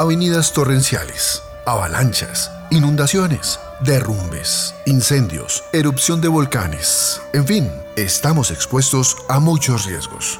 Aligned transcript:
Avenidas 0.00 0.52
torrenciales, 0.52 1.42
avalanchas, 1.64 2.50
inundaciones, 2.70 3.58
derrumbes, 3.80 4.74
incendios, 4.84 5.64
erupción 5.72 6.20
de 6.20 6.28
volcanes, 6.28 7.22
en 7.32 7.46
fin, 7.46 7.72
estamos 7.96 8.50
expuestos 8.50 9.16
a 9.30 9.40
muchos 9.40 9.86
riesgos. 9.86 10.38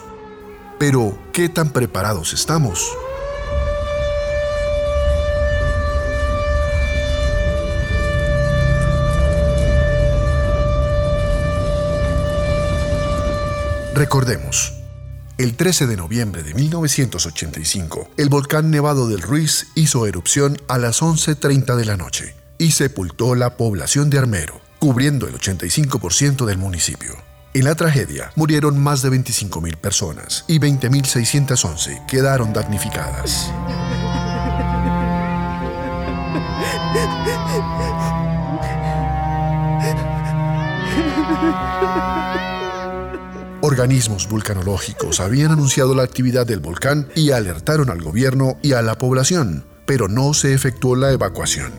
Pero, 0.79 1.19
¿qué 1.33 1.49
tan 1.49 1.71
preparados 1.71 2.35
estamos? 2.35 2.87
Recordemos, 13.95 14.76
el 15.39 15.55
13 15.55 15.87
de 15.87 15.97
noviembre 15.97 16.43
de 16.43 16.55
1985, 16.55 18.09
el 18.17 18.29
volcán 18.29 18.71
Nevado 18.71 19.09
del 19.09 19.21
Ruiz 19.21 19.69
hizo 19.75 20.07
erupción 20.07 20.57
a 20.69 20.79
las 20.79 21.03
11.30 21.03 21.77
de 21.77 21.85
la 21.85 21.97
noche 21.97 22.35
y 22.59 22.71
sepultó 22.71 23.35
la 23.35 23.57
población 23.57 24.09
de 24.09 24.19
Armero, 24.19 24.61
cubriendo 24.79 25.29
el 25.29 25.35
85% 25.35 26.47
del 26.47 26.59
municipio. 26.59 27.15
En 27.53 27.65
la 27.65 27.75
tragedia 27.75 28.33
murieron 28.35 28.83
más 28.83 29.03
de 29.03 29.11
25.000 29.11 29.77
personas 29.77 30.45
y 30.49 30.59
20.611 30.59 32.07
quedaron 32.07 32.53
damnificadas. 32.53 33.51
Organismos 43.77 44.27
vulcanológicos 44.27 45.21
habían 45.21 45.53
anunciado 45.53 45.95
la 45.95 46.03
actividad 46.03 46.47
del 46.47 46.61
volcán 46.61 47.09
y 47.15 47.33
alertaron 47.33 47.91
al 47.91 48.01
gobierno 48.01 48.57
y 48.63 48.73
a 48.73 48.81
la 48.81 48.97
población, 48.97 49.67
pero 49.85 50.09
no 50.09 50.33
se 50.33 50.55
efectuó 50.55 50.97
la 50.97 51.13
evacuación. 51.13 51.73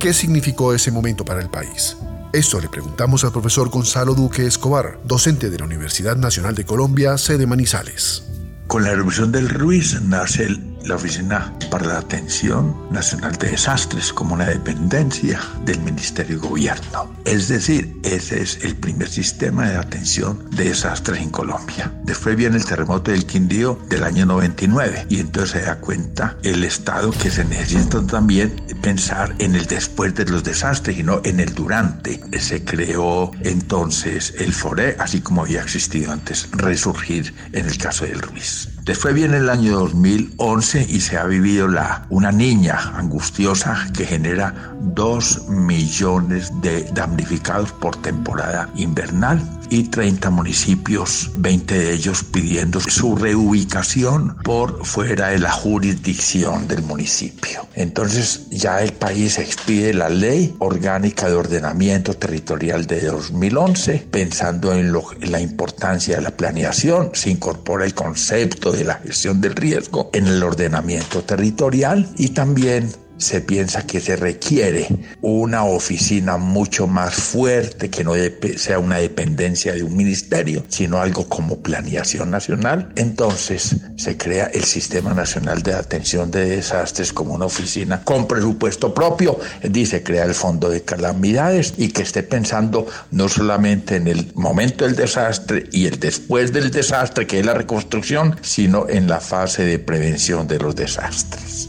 ¿Qué 0.00 0.12
significó 0.12 0.74
ese 0.74 0.90
momento 0.90 1.24
para 1.24 1.40
el 1.40 1.50
país? 1.50 1.96
Esto 2.32 2.60
le 2.60 2.68
preguntamos 2.68 3.22
al 3.22 3.30
profesor 3.30 3.68
Gonzalo 3.68 4.16
Duque 4.16 4.44
Escobar, 4.44 4.98
docente 5.04 5.48
de 5.48 5.58
la 5.58 5.66
Universidad 5.66 6.16
Nacional 6.16 6.56
de 6.56 6.64
Colombia, 6.64 7.16
sede 7.18 7.46
Manizales. 7.46 8.24
Con 8.66 8.82
la 8.82 8.90
erupción 8.90 9.30
del 9.30 9.48
Ruiz 9.48 10.02
nace 10.02 10.46
el 10.46 10.73
la 10.84 10.96
Oficina 10.96 11.52
para 11.70 11.86
la 11.86 11.98
Atención 11.98 12.74
Nacional 12.90 13.36
de 13.36 13.50
Desastres 13.50 14.12
como 14.12 14.34
una 14.34 14.46
dependencia 14.46 15.40
del 15.64 15.80
Ministerio 15.80 16.38
de 16.38 16.48
Gobierno. 16.48 17.12
Es 17.24 17.48
decir, 17.48 17.98
ese 18.02 18.42
es 18.42 18.62
el 18.62 18.76
primer 18.76 19.08
sistema 19.08 19.68
de 19.68 19.76
atención 19.76 20.48
de 20.50 20.64
desastres 20.64 21.20
en 21.20 21.30
Colombia. 21.30 21.92
Después 22.04 22.36
viene 22.36 22.56
el 22.56 22.64
terremoto 22.64 23.10
del 23.10 23.26
Quindío 23.26 23.78
del 23.88 24.04
año 24.04 24.26
99 24.26 25.06
y 25.08 25.20
entonces 25.20 25.50
se 25.52 25.66
da 25.66 25.76
cuenta 25.80 26.36
el 26.42 26.64
Estado 26.64 27.10
que 27.10 27.30
se 27.30 27.44
necesita 27.44 28.04
también 28.06 28.54
pensar 28.82 29.34
en 29.38 29.54
el 29.54 29.66
después 29.66 30.14
de 30.14 30.26
los 30.26 30.44
desastres 30.44 30.98
y 30.98 31.02
no 31.02 31.20
en 31.24 31.40
el 31.40 31.54
durante. 31.54 32.20
Se 32.38 32.64
creó 32.64 33.30
entonces 33.40 34.34
el 34.38 34.52
FORE, 34.52 34.96
así 34.98 35.20
como 35.20 35.42
había 35.42 35.62
existido 35.62 36.12
antes, 36.12 36.48
resurgir 36.52 37.34
en 37.52 37.66
el 37.66 37.78
caso 37.78 38.04
del 38.04 38.20
Ruiz. 38.20 38.73
Después 38.84 39.14
viene 39.14 39.38
el 39.38 39.48
año 39.48 39.78
2011 39.78 40.86
y 40.90 41.00
se 41.00 41.16
ha 41.16 41.24
vivido 41.24 41.68
la, 41.68 42.04
una 42.10 42.30
niña 42.30 42.78
angustiosa 42.94 43.88
que 43.96 44.04
genera 44.04 44.74
2 44.82 45.48
millones 45.48 46.52
de 46.60 46.84
damnificados 46.92 47.72
por 47.72 47.96
temporada 47.96 48.68
invernal 48.76 49.40
y 49.70 49.84
30 49.84 50.30
municipios, 50.30 51.30
20 51.38 51.78
de 51.78 51.92
ellos 51.92 52.24
pidiendo 52.24 52.80
su 52.80 53.16
reubicación 53.16 54.36
por 54.44 54.84
fuera 54.84 55.28
de 55.28 55.38
la 55.38 55.50
jurisdicción 55.50 56.66
del 56.68 56.82
municipio. 56.82 57.66
Entonces 57.74 58.48
ya 58.50 58.82
el 58.82 58.92
país 58.92 59.38
expide 59.38 59.94
la 59.94 60.08
ley 60.08 60.54
orgánica 60.58 61.28
de 61.28 61.34
ordenamiento 61.34 62.14
territorial 62.14 62.86
de 62.86 63.00
2011, 63.02 64.06
pensando 64.10 64.72
en, 64.72 64.94
en 65.20 65.32
la 65.32 65.40
importancia 65.40 66.16
de 66.16 66.22
la 66.22 66.30
planeación, 66.30 67.10
se 67.14 67.30
incorpora 67.30 67.84
el 67.84 67.94
concepto 67.94 68.72
de 68.72 68.84
la 68.84 68.94
gestión 68.94 69.40
del 69.40 69.54
riesgo 69.54 70.10
en 70.12 70.26
el 70.26 70.42
ordenamiento 70.42 71.22
territorial 71.22 72.08
y 72.16 72.30
también 72.30 73.03
se 73.18 73.40
piensa 73.40 73.86
que 73.86 74.00
se 74.00 74.16
requiere 74.16 74.88
una 75.20 75.64
oficina 75.64 76.36
mucho 76.36 76.86
más 76.86 77.14
fuerte, 77.14 77.90
que 77.90 78.04
no 78.04 78.12
sea 78.56 78.78
una 78.78 78.98
dependencia 78.98 79.72
de 79.72 79.82
un 79.82 79.96
ministerio, 79.96 80.64
sino 80.68 81.00
algo 81.00 81.28
como 81.28 81.60
planeación 81.60 82.30
nacional. 82.30 82.92
Entonces 82.96 83.76
se 83.96 84.16
crea 84.16 84.46
el 84.46 84.64
Sistema 84.64 85.14
Nacional 85.14 85.62
de 85.62 85.74
Atención 85.74 86.30
de 86.30 86.44
Desastres 86.44 87.12
como 87.12 87.34
una 87.34 87.46
oficina 87.46 88.02
con 88.02 88.26
presupuesto 88.26 88.92
propio, 88.94 89.38
dice 89.62 90.02
crea 90.02 90.24
el 90.24 90.34
Fondo 90.34 90.68
de 90.68 90.82
Calamidades 90.82 91.74
y 91.76 91.88
que 91.88 92.02
esté 92.02 92.22
pensando 92.22 92.86
no 93.10 93.28
solamente 93.28 93.96
en 93.96 94.08
el 94.08 94.32
momento 94.34 94.84
del 94.84 94.96
desastre 94.96 95.68
y 95.72 95.86
el 95.86 95.98
después 95.98 96.52
del 96.52 96.70
desastre, 96.70 97.26
que 97.26 97.40
es 97.40 97.46
la 97.46 97.54
reconstrucción, 97.54 98.36
sino 98.42 98.88
en 98.88 99.08
la 99.08 99.20
fase 99.20 99.64
de 99.64 99.78
prevención 99.78 100.46
de 100.46 100.58
los 100.58 100.74
desastres. 100.74 101.68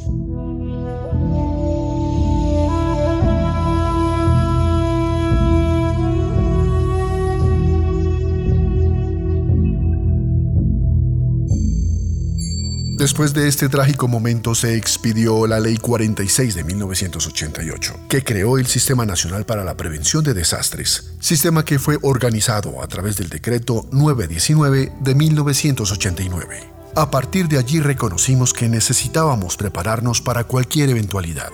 Después 12.97 13.33
de 13.33 13.49
este 13.49 13.67
trágico 13.67 14.07
momento 14.07 14.55
se 14.55 14.77
expidió 14.77 15.47
la 15.47 15.59
Ley 15.59 15.75
46 15.75 16.55
de 16.55 16.63
1988, 16.63 17.99
que 18.07 18.23
creó 18.23 18.57
el 18.57 18.67
Sistema 18.67 19.05
Nacional 19.05 19.45
para 19.45 19.65
la 19.65 19.75
Prevención 19.75 20.23
de 20.23 20.33
Desastres, 20.33 21.11
sistema 21.19 21.65
que 21.65 21.77
fue 21.77 21.97
organizado 22.03 22.81
a 22.81 22.87
través 22.87 23.17
del 23.17 23.27
Decreto 23.27 23.85
919 23.91 24.93
de 25.01 25.13
1989. 25.13 26.69
A 26.95 27.11
partir 27.11 27.49
de 27.49 27.57
allí 27.57 27.81
reconocimos 27.81 28.53
que 28.53 28.69
necesitábamos 28.69 29.57
prepararnos 29.57 30.21
para 30.21 30.45
cualquier 30.45 30.89
eventualidad. 30.89 31.51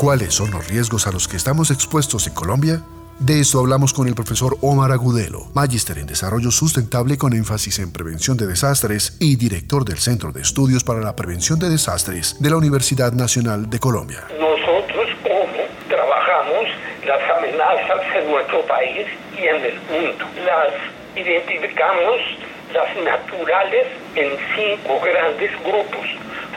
¿Cuáles 0.00 0.32
son 0.32 0.50
los 0.50 0.66
riesgos 0.66 1.06
a 1.06 1.12
los 1.12 1.28
que 1.28 1.36
estamos 1.36 1.70
expuestos 1.70 2.26
en 2.26 2.32
Colombia? 2.32 2.80
De 3.18 3.38
esto 3.38 3.60
hablamos 3.60 3.92
con 3.92 4.08
el 4.08 4.14
profesor 4.14 4.56
Omar 4.62 4.92
Agudelo, 4.92 5.48
magíster 5.52 5.98
en 5.98 6.06
desarrollo 6.06 6.50
sustentable 6.50 7.18
con 7.18 7.34
énfasis 7.34 7.80
en 7.80 7.92
prevención 7.92 8.38
de 8.38 8.46
desastres 8.46 9.18
y 9.20 9.36
director 9.36 9.84
del 9.84 9.98
Centro 9.98 10.32
de 10.32 10.40
Estudios 10.40 10.84
para 10.84 11.00
la 11.00 11.14
Prevención 11.14 11.58
de 11.58 11.68
Desastres 11.68 12.40
de 12.40 12.48
la 12.48 12.56
Universidad 12.56 13.12
Nacional 13.12 13.68
de 13.68 13.78
Colombia. 13.78 14.24
Nosotros 14.40 15.06
cómo 15.22 15.60
trabajamos 15.86 16.64
las 17.04 17.20
amenazas 17.36 18.00
en 18.16 18.30
nuestro 18.30 18.64
país 18.66 19.06
y 19.36 19.42
en 19.44 19.56
el 19.56 19.78
mundo. 19.92 20.24
Las 20.46 20.72
identificamos 21.14 22.16
las 22.72 22.96
naturales 23.04 23.86
en 24.14 24.32
cinco 24.56 24.98
grandes 25.04 25.50
grupos. 25.62 26.08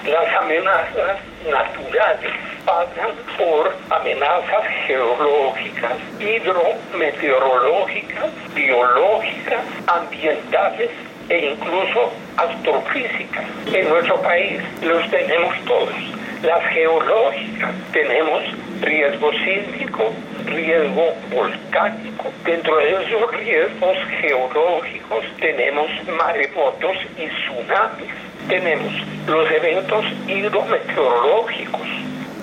Las 0.08 0.34
amenazas 0.42 1.20
naturales 1.52 2.53
pasan 2.66 3.12
por 3.38 3.74
amenazas 3.90 4.66
geológicas, 4.88 5.94
hidrometeorológicas, 6.20 8.32
biológicas, 8.54 9.64
ambientales 9.88 10.90
e 11.30 11.52
incluso 11.52 12.12
astrofísicas. 12.38 13.46
En 13.74 13.90
nuestro 13.90 14.22
país 14.22 14.62
los 14.82 15.10
tenemos 15.10 15.56
todos. 15.66 15.96
Las 16.42 16.66
geológicas, 16.68 17.74
tenemos 17.94 18.44
riesgo 18.82 19.32
sísmico, 19.32 20.12
riesgo 20.46 21.14
volcánico. 21.32 22.34
Dentro 22.44 22.76
de 22.78 22.92
esos 22.92 23.32
riesgos 23.32 23.98
geológicos 24.20 25.26
tenemos 25.40 25.90
maremotos 26.18 26.98
y 27.18 27.28
tsunamis. 27.28 28.12
Tenemos 28.50 28.94
los 29.28 29.50
eventos 29.52 30.06
hidrometeorológicos. 30.28 31.88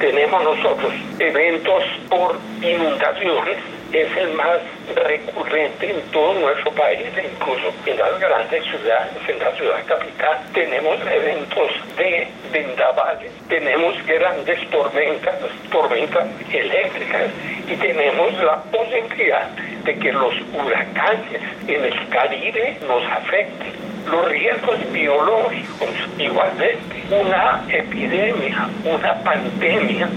Tenemos 0.00 0.42
nosotros 0.42 0.94
eventos 1.18 1.82
por 2.08 2.40
inundaciones 2.62 3.58
es 3.92 4.16
el 4.16 4.32
más 4.34 4.58
recurrente 4.94 5.90
en 5.90 6.00
todo 6.12 6.34
nuestro 6.34 6.70
país, 6.72 7.06
incluso 7.08 7.72
en 7.86 7.98
las 7.98 8.20
grandes 8.20 8.64
ciudades, 8.64 9.16
en 9.28 9.38
la 9.38 9.52
ciudad 9.52 9.84
capital. 9.86 10.38
Tenemos 10.54 10.96
eventos 11.06 11.70
de 11.96 12.28
vendavales, 12.52 13.32
tenemos 13.48 13.94
grandes 14.06 14.70
tormentas, 14.70 15.34
tormentas 15.70 16.26
eléctricas 16.52 17.30
y 17.66 17.74
tenemos 17.76 18.32
la 18.42 18.62
posibilidad 18.64 19.48
de 19.84 19.98
que 19.98 20.12
los 20.12 20.34
huracanes 20.54 21.42
en 21.66 21.84
el 21.84 22.08
Caribe 22.08 22.78
nos 22.86 23.04
afecten. 23.10 23.90
Los 24.10 24.28
riesgos 24.28 24.92
biológicos, 24.92 25.90
igualmente, 26.18 27.04
una 27.10 27.62
epidemia, 27.68 28.68
una 28.84 29.14
pandemia 29.22 30.08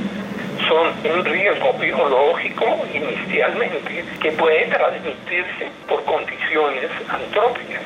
son 0.67 0.87
un 1.11 1.25
riesgo 1.25 1.73
biológico 1.73 2.65
inicialmente 2.93 4.03
que 4.21 4.31
puede 4.31 4.65
transmitirse 4.67 5.67
por 5.87 6.03
condiciones 6.03 6.89
antrópicas. 7.09 7.81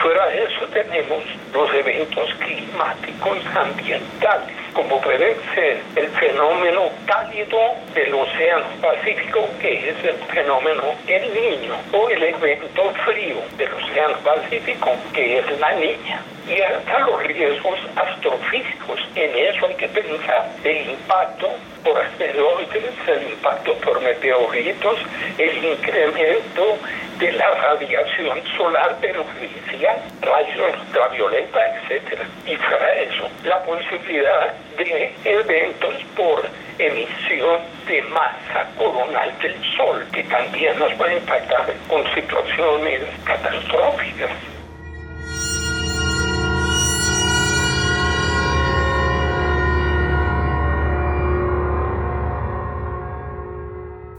Fuera 0.00 0.26
de 0.28 0.44
eso 0.44 0.66
tenemos 0.72 1.24
los 1.52 1.74
eventos 1.74 2.34
climáticos 2.34 3.38
ambientales, 3.54 4.56
como 4.78 5.00
puede 5.00 5.34
ser 5.56 5.82
el 5.96 6.06
fenómeno 6.10 6.88
cálido 7.04 7.58
del 7.94 8.14
Océano 8.14 8.64
Pacífico, 8.80 9.48
que 9.60 9.90
es 9.90 10.04
el 10.04 10.14
fenómeno 10.32 10.94
El 11.08 11.34
Niño, 11.34 11.74
o 11.92 12.08
el 12.08 12.22
evento 12.22 12.88
frío 13.04 13.42
del 13.56 13.74
Océano 13.74 14.16
Pacífico, 14.18 14.92
que 15.12 15.40
es 15.40 15.58
la 15.58 15.72
Niña. 15.72 16.22
Y 16.46 16.60
hasta 16.60 17.00
los 17.00 17.20
riesgos 17.24 17.76
astrofísicos, 17.96 19.00
en 19.16 19.36
eso 19.36 19.66
hay 19.66 19.74
que 19.74 19.88
pensar 19.88 20.48
el 20.62 20.90
impacto 20.90 21.48
por 21.82 21.98
asteroides, 21.98 23.08
el 23.08 23.30
impacto 23.30 23.74
por 23.78 24.00
meteoritos, 24.00 24.96
el 25.38 25.64
incremento 25.64 26.78
de 27.18 27.32
la 27.32 27.50
radiación 27.50 28.40
solar 28.56 28.96
perjudicial, 29.00 29.98
rayos 30.22 30.72
ultravioleta, 30.86 31.60
etc. 31.90 32.20
Y 32.46 32.56
fuera 32.56 32.94
eso, 32.94 33.28
la 33.42 33.60
posibilidad 33.64 34.54
de 34.78 35.12
eventos 35.24 35.94
por 36.16 36.48
emisión 36.78 37.60
de 37.86 38.02
masa 38.02 38.70
coronal 38.76 39.32
del 39.40 39.54
Sol, 39.76 40.06
que 40.12 40.22
también 40.24 40.78
nos 40.78 40.92
puede 40.94 41.16
impactar 41.16 41.74
con 41.88 42.04
situaciones 42.14 43.02
catastróficas. 43.24 44.30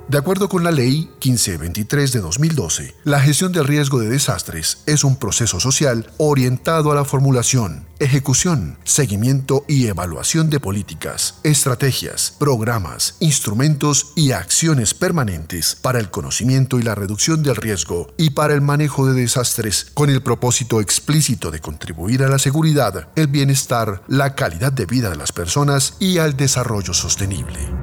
De 0.09 0.17
acuerdo 0.17 0.49
con 0.49 0.63
la 0.63 0.71
Ley 0.71 1.11
1523 1.23 2.11
de 2.13 2.19
2012, 2.19 2.95
la 3.03 3.19
gestión 3.19 3.51
del 3.51 3.65
riesgo 3.65 3.99
de 3.99 4.09
desastres 4.09 4.79
es 4.87 5.03
un 5.03 5.17
proceso 5.17 5.59
social 5.59 6.09
orientado 6.17 6.91
a 6.91 6.95
la 6.95 7.05
formulación, 7.05 7.85
ejecución, 7.99 8.79
seguimiento 8.83 9.65
y 9.67 9.85
evaluación 9.85 10.49
de 10.49 10.59
políticas, 10.59 11.35
estrategias, 11.43 12.33
programas, 12.39 13.17
instrumentos 13.19 14.13
y 14.15 14.31
acciones 14.31 14.95
permanentes 14.95 15.75
para 15.75 15.99
el 15.99 16.09
conocimiento 16.09 16.79
y 16.79 16.81
la 16.81 16.95
reducción 16.95 17.43
del 17.43 17.57
riesgo 17.57 18.07
y 18.17 18.31
para 18.31 18.55
el 18.55 18.61
manejo 18.61 19.05
de 19.05 19.13
desastres 19.13 19.91
con 19.93 20.09
el 20.09 20.23
propósito 20.23 20.81
explícito 20.81 21.51
de 21.51 21.61
contribuir 21.61 22.23
a 22.23 22.29
la 22.29 22.39
seguridad, 22.39 23.09
el 23.15 23.27
bienestar, 23.27 24.01
la 24.07 24.33
calidad 24.33 24.73
de 24.73 24.87
vida 24.87 25.11
de 25.11 25.17
las 25.17 25.31
personas 25.31 25.97
y 25.99 26.17
al 26.17 26.35
desarrollo 26.35 26.95
sostenible. 26.95 27.78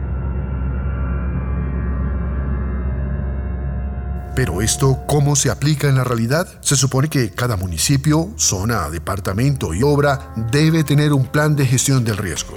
Pero 4.37 4.61
esto, 4.61 5.03
¿cómo 5.06 5.35
se 5.35 5.50
aplica 5.50 5.88
en 5.88 5.97
la 5.97 6.05
realidad? 6.05 6.47
Se 6.61 6.77
supone 6.77 7.09
que 7.09 7.31
cada 7.31 7.56
municipio, 7.56 8.29
zona, 8.37 8.91
departamento 8.91 9.73
y 9.73 9.83
obra 9.83 10.35
debe 10.53 10.85
tener 10.85 11.15
un 11.15 11.25
plan 11.25 11.56
de 11.56 11.65
gestión 11.65 12.05
del 12.05 12.19
riesgo. 12.19 12.55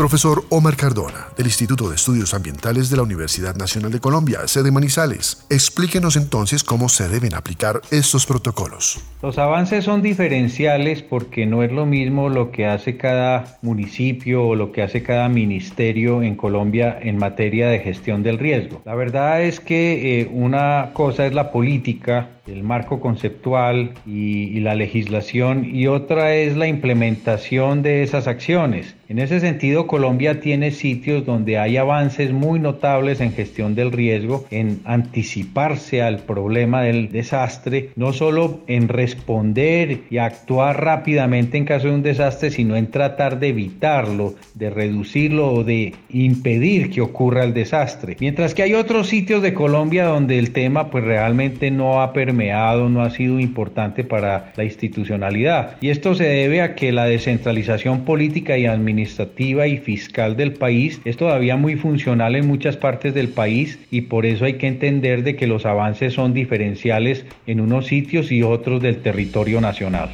Profesor 0.00 0.44
Omar 0.48 0.78
Cardona, 0.78 1.26
del 1.36 1.44
Instituto 1.44 1.90
de 1.90 1.96
Estudios 1.96 2.32
Ambientales 2.32 2.88
de 2.88 2.96
la 2.96 3.02
Universidad 3.02 3.54
Nacional 3.54 3.92
de 3.92 4.00
Colombia, 4.00 4.48
sede 4.48 4.70
Manizales. 4.70 5.44
Explíquenos 5.50 6.16
entonces 6.16 6.64
cómo 6.64 6.88
se 6.88 7.06
deben 7.06 7.34
aplicar 7.34 7.82
estos 7.90 8.24
protocolos. 8.24 9.04
Los 9.20 9.36
avances 9.36 9.84
son 9.84 10.00
diferenciales 10.00 11.02
porque 11.02 11.44
no 11.44 11.62
es 11.62 11.70
lo 11.70 11.84
mismo 11.84 12.30
lo 12.30 12.50
que 12.50 12.64
hace 12.64 12.96
cada 12.96 13.58
municipio 13.60 14.46
o 14.46 14.54
lo 14.54 14.72
que 14.72 14.80
hace 14.80 15.02
cada 15.02 15.28
ministerio 15.28 16.22
en 16.22 16.34
Colombia 16.34 16.98
en 16.98 17.18
materia 17.18 17.68
de 17.68 17.80
gestión 17.80 18.22
del 18.22 18.38
riesgo. 18.38 18.80
La 18.86 18.94
verdad 18.94 19.42
es 19.42 19.60
que 19.60 20.22
eh, 20.22 20.30
una 20.32 20.92
cosa 20.94 21.26
es 21.26 21.34
la 21.34 21.52
política 21.52 22.39
el 22.50 22.62
marco 22.62 23.00
conceptual 23.00 23.92
y, 24.06 24.60
la 24.60 24.74
legislación 24.74 25.64
y 25.64 25.86
otra 25.86 26.34
es 26.34 26.54
la 26.56 26.66
implementación 26.66 27.82
de 27.82 28.02
esas 28.02 28.26
acciones. 28.26 28.94
En 29.08 29.18
ese 29.18 29.40
sentido, 29.40 29.86
Colombia 29.86 30.40
tiene 30.40 30.70
sitios 30.70 31.24
donde 31.24 31.58
hay 31.58 31.78
avances 31.78 32.30
muy 32.30 32.60
notables 32.60 33.20
en 33.20 33.32
gestión 33.32 33.74
del 33.74 33.90
riesgo, 33.90 34.44
en 34.50 34.80
anticiparse 34.84 36.02
al 36.02 36.18
problema 36.18 36.82
del 36.82 37.10
desastre, 37.10 37.90
no 37.96 38.12
solo 38.12 38.60
en 38.66 38.88
responder 38.88 40.02
y 40.10 40.18
actuar 40.18 40.84
rápidamente 40.84 41.56
en 41.56 41.64
caso 41.64 41.88
de 41.88 41.94
un 41.94 42.02
desastre, 42.02 42.50
sino 42.50 42.76
en 42.76 42.90
tratar 42.90 43.40
de 43.40 43.48
evitarlo, 43.48 44.34
de 44.54 44.70
reducirlo 44.70 45.52
o 45.52 45.64
de 45.64 45.94
impedir 46.10 46.90
que 46.90 47.00
ocurra 47.00 47.44
el 47.44 47.54
desastre. 47.54 48.16
Mientras 48.20 48.54
que 48.54 48.62
hay 48.62 48.74
otros 48.74 49.08
sitios 49.08 49.42
de 49.42 49.54
Colombia 49.54 50.04
donde 50.04 50.38
el 50.38 50.52
tema 50.52 50.90
pues 50.90 51.02
realmente 51.02 51.70
no 51.70 52.02
ha 52.02 52.12
permitido 52.12 52.39
no 52.40 53.02
ha 53.02 53.10
sido 53.10 53.38
importante 53.38 54.02
para 54.02 54.52
la 54.56 54.64
institucionalidad. 54.64 55.76
Y 55.80 55.90
esto 55.90 56.14
se 56.14 56.24
debe 56.24 56.62
a 56.62 56.74
que 56.74 56.90
la 56.90 57.04
descentralización 57.04 58.04
política 58.04 58.56
y 58.56 58.66
administrativa 58.66 59.66
y 59.66 59.76
fiscal 59.76 60.36
del 60.36 60.54
país 60.54 61.00
es 61.04 61.16
todavía 61.16 61.56
muy 61.56 61.76
funcional 61.76 62.36
en 62.36 62.46
muchas 62.46 62.76
partes 62.76 63.12
del 63.14 63.28
país 63.28 63.78
y 63.90 64.02
por 64.02 64.24
eso 64.24 64.46
hay 64.46 64.54
que 64.54 64.68
entender 64.68 65.22
de 65.22 65.36
que 65.36 65.46
los 65.46 65.66
avances 65.66 66.14
son 66.14 66.32
diferenciales 66.32 67.26
en 67.46 67.60
unos 67.60 67.86
sitios 67.86 68.32
y 68.32 68.42
otros 68.42 68.80
del 68.80 69.02
territorio 69.02 69.60
nacional. 69.60 70.10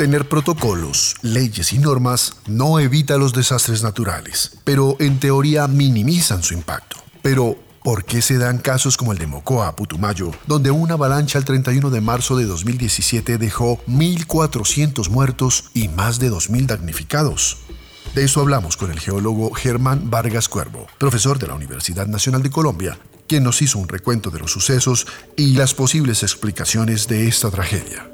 Tener 0.00 0.26
protocolos, 0.26 1.16
leyes 1.20 1.74
y 1.74 1.78
normas 1.78 2.36
no 2.46 2.80
evita 2.80 3.18
los 3.18 3.34
desastres 3.34 3.82
naturales, 3.82 4.56
pero 4.64 4.96
en 4.98 5.20
teoría 5.20 5.68
minimizan 5.68 6.42
su 6.42 6.54
impacto. 6.54 6.96
Pero, 7.20 7.58
¿por 7.84 8.06
qué 8.06 8.22
se 8.22 8.38
dan 8.38 8.56
casos 8.56 8.96
como 8.96 9.12
el 9.12 9.18
de 9.18 9.26
Mocoa, 9.26 9.76
Putumayo, 9.76 10.30
donde 10.46 10.70
una 10.70 10.94
avalancha 10.94 11.36
el 11.36 11.44
31 11.44 11.90
de 11.90 12.00
marzo 12.00 12.38
de 12.38 12.46
2017 12.46 13.36
dejó 13.36 13.78
1.400 13.88 15.10
muertos 15.10 15.70
y 15.74 15.88
más 15.88 16.18
de 16.18 16.32
2.000 16.32 16.64
damnificados? 16.64 17.58
De 18.14 18.24
eso 18.24 18.40
hablamos 18.40 18.78
con 18.78 18.90
el 18.90 19.00
geólogo 19.00 19.52
Germán 19.52 20.08
Vargas 20.08 20.48
Cuervo, 20.48 20.86
profesor 20.96 21.38
de 21.38 21.48
la 21.48 21.54
Universidad 21.56 22.06
Nacional 22.06 22.42
de 22.42 22.48
Colombia 22.48 22.98
quien 23.28 23.44
nos 23.44 23.60
hizo 23.62 23.78
un 23.78 23.86
recuento 23.86 24.30
de 24.30 24.40
los 24.40 24.50
sucesos 24.50 25.06
y 25.36 25.54
las 25.54 25.72
posibles 25.74 26.24
explicaciones 26.24 27.06
de 27.06 27.28
esta 27.28 27.48
tragedia. 27.48 28.10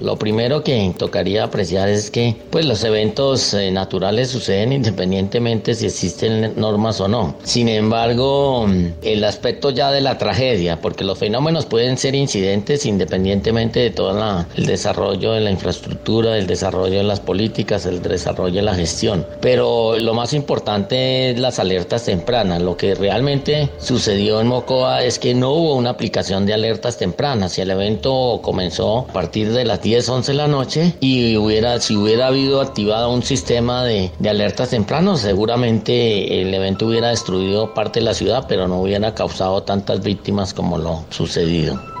Lo 0.00 0.16
primero 0.16 0.62
que 0.62 0.94
tocaría 0.96 1.44
apreciar 1.44 1.88
es 1.88 2.10
que 2.10 2.36
pues 2.50 2.66
los 2.66 2.84
eventos 2.84 3.52
eh, 3.54 3.70
naturales 3.72 4.28
suceden 4.28 4.72
independientemente 4.72 5.74
si 5.74 5.86
existen 5.86 6.52
normas 6.56 7.00
o 7.00 7.08
no. 7.08 7.34
Sin 7.42 7.68
embargo, 7.68 8.66
el 9.02 9.24
aspecto 9.24 9.70
ya 9.70 9.90
de 9.90 10.00
la 10.00 10.18
tragedia, 10.18 10.80
porque 10.80 11.04
los 11.04 11.18
fenómenos 11.18 11.66
pueden 11.66 11.98
ser 11.98 12.14
incidentes 12.14 12.86
independientemente 12.86 13.80
de 13.80 13.90
todo 13.90 14.08
el 14.56 14.66
desarrollo 14.66 15.32
de 15.32 15.40
la 15.40 15.50
infraestructura, 15.50 16.38
el 16.38 16.46
desarrollo 16.46 16.98
de 16.98 17.04
las 17.04 17.20
políticas, 17.20 17.86
el 17.86 18.00
desarrollo 18.00 18.56
de 18.56 18.62
la 18.62 18.74
gestión. 18.74 19.26
Pero 19.40 19.98
lo 19.98 20.14
más 20.14 20.32
importante 20.32 21.30
es 21.30 21.38
las 21.38 21.58
alertas 21.58 22.04
tempranas. 22.04 22.62
Lo 22.62 22.76
que 22.76 22.94
realmente 22.94 23.68
sucedió 23.78 24.40
en 24.40 24.48
Mocoa 24.48 25.02
es 25.02 25.18
que 25.18 25.34
no 25.34 25.50
hubo 25.52 25.74
una 25.74 25.90
aplicación 25.90 26.46
de 26.46 26.54
alertas 26.54 26.96
tempranas 26.98 27.58
y 27.58 27.62
el 27.62 27.70
evento 27.70 28.40
comenzó 28.42 28.98
a 28.98 29.12
partir 29.12 29.52
de 29.52 29.64
las 29.64 29.77
10, 29.82 30.08
11 30.08 30.32
de 30.32 30.36
la 30.38 30.48
noche 30.48 30.94
y 31.00 31.36
hubiera, 31.36 31.80
si 31.80 31.96
hubiera 31.96 32.28
habido 32.28 32.60
activado 32.60 33.12
un 33.12 33.22
sistema 33.22 33.84
de, 33.84 34.10
de 34.18 34.28
alertas 34.28 34.70
tempranos, 34.70 35.20
seguramente 35.20 36.40
el 36.40 36.52
evento 36.52 36.86
hubiera 36.86 37.08
destruido 37.08 37.74
parte 37.74 38.00
de 38.00 38.06
la 38.06 38.14
ciudad, 38.14 38.46
pero 38.48 38.68
no 38.68 38.80
hubiera 38.80 39.14
causado 39.14 39.62
tantas 39.62 40.02
víctimas 40.02 40.54
como 40.54 40.78
lo 40.78 41.04
sucedido. 41.10 41.97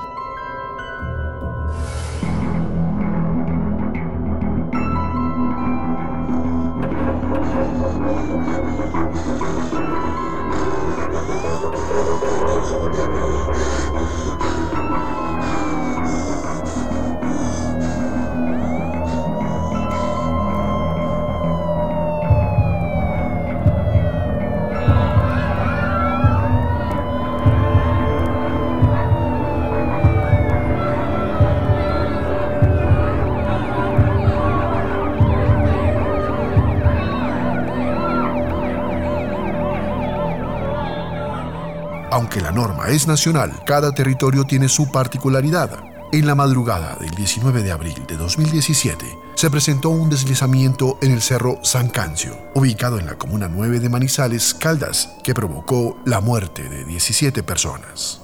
Aunque 42.18 42.40
la 42.40 42.50
norma 42.50 42.88
es 42.88 43.06
nacional, 43.06 43.62
cada 43.64 43.92
territorio 43.92 44.42
tiene 44.42 44.68
su 44.68 44.90
particularidad. 44.90 45.84
En 46.10 46.26
la 46.26 46.34
madrugada 46.34 46.96
del 46.96 47.12
19 47.12 47.62
de 47.62 47.70
abril 47.70 48.04
de 48.08 48.16
2017 48.16 49.06
se 49.36 49.50
presentó 49.52 49.90
un 49.90 50.10
deslizamiento 50.10 50.98
en 51.00 51.12
el 51.12 51.22
cerro 51.22 51.60
San 51.62 51.88
Cancio, 51.88 52.36
ubicado 52.56 52.98
en 52.98 53.06
la 53.06 53.14
comuna 53.14 53.46
9 53.48 53.78
de 53.78 53.88
Manizales, 53.88 54.52
Caldas, 54.52 55.10
que 55.22 55.32
provocó 55.32 55.96
la 56.06 56.20
muerte 56.20 56.68
de 56.68 56.84
17 56.84 57.44
personas. 57.44 58.20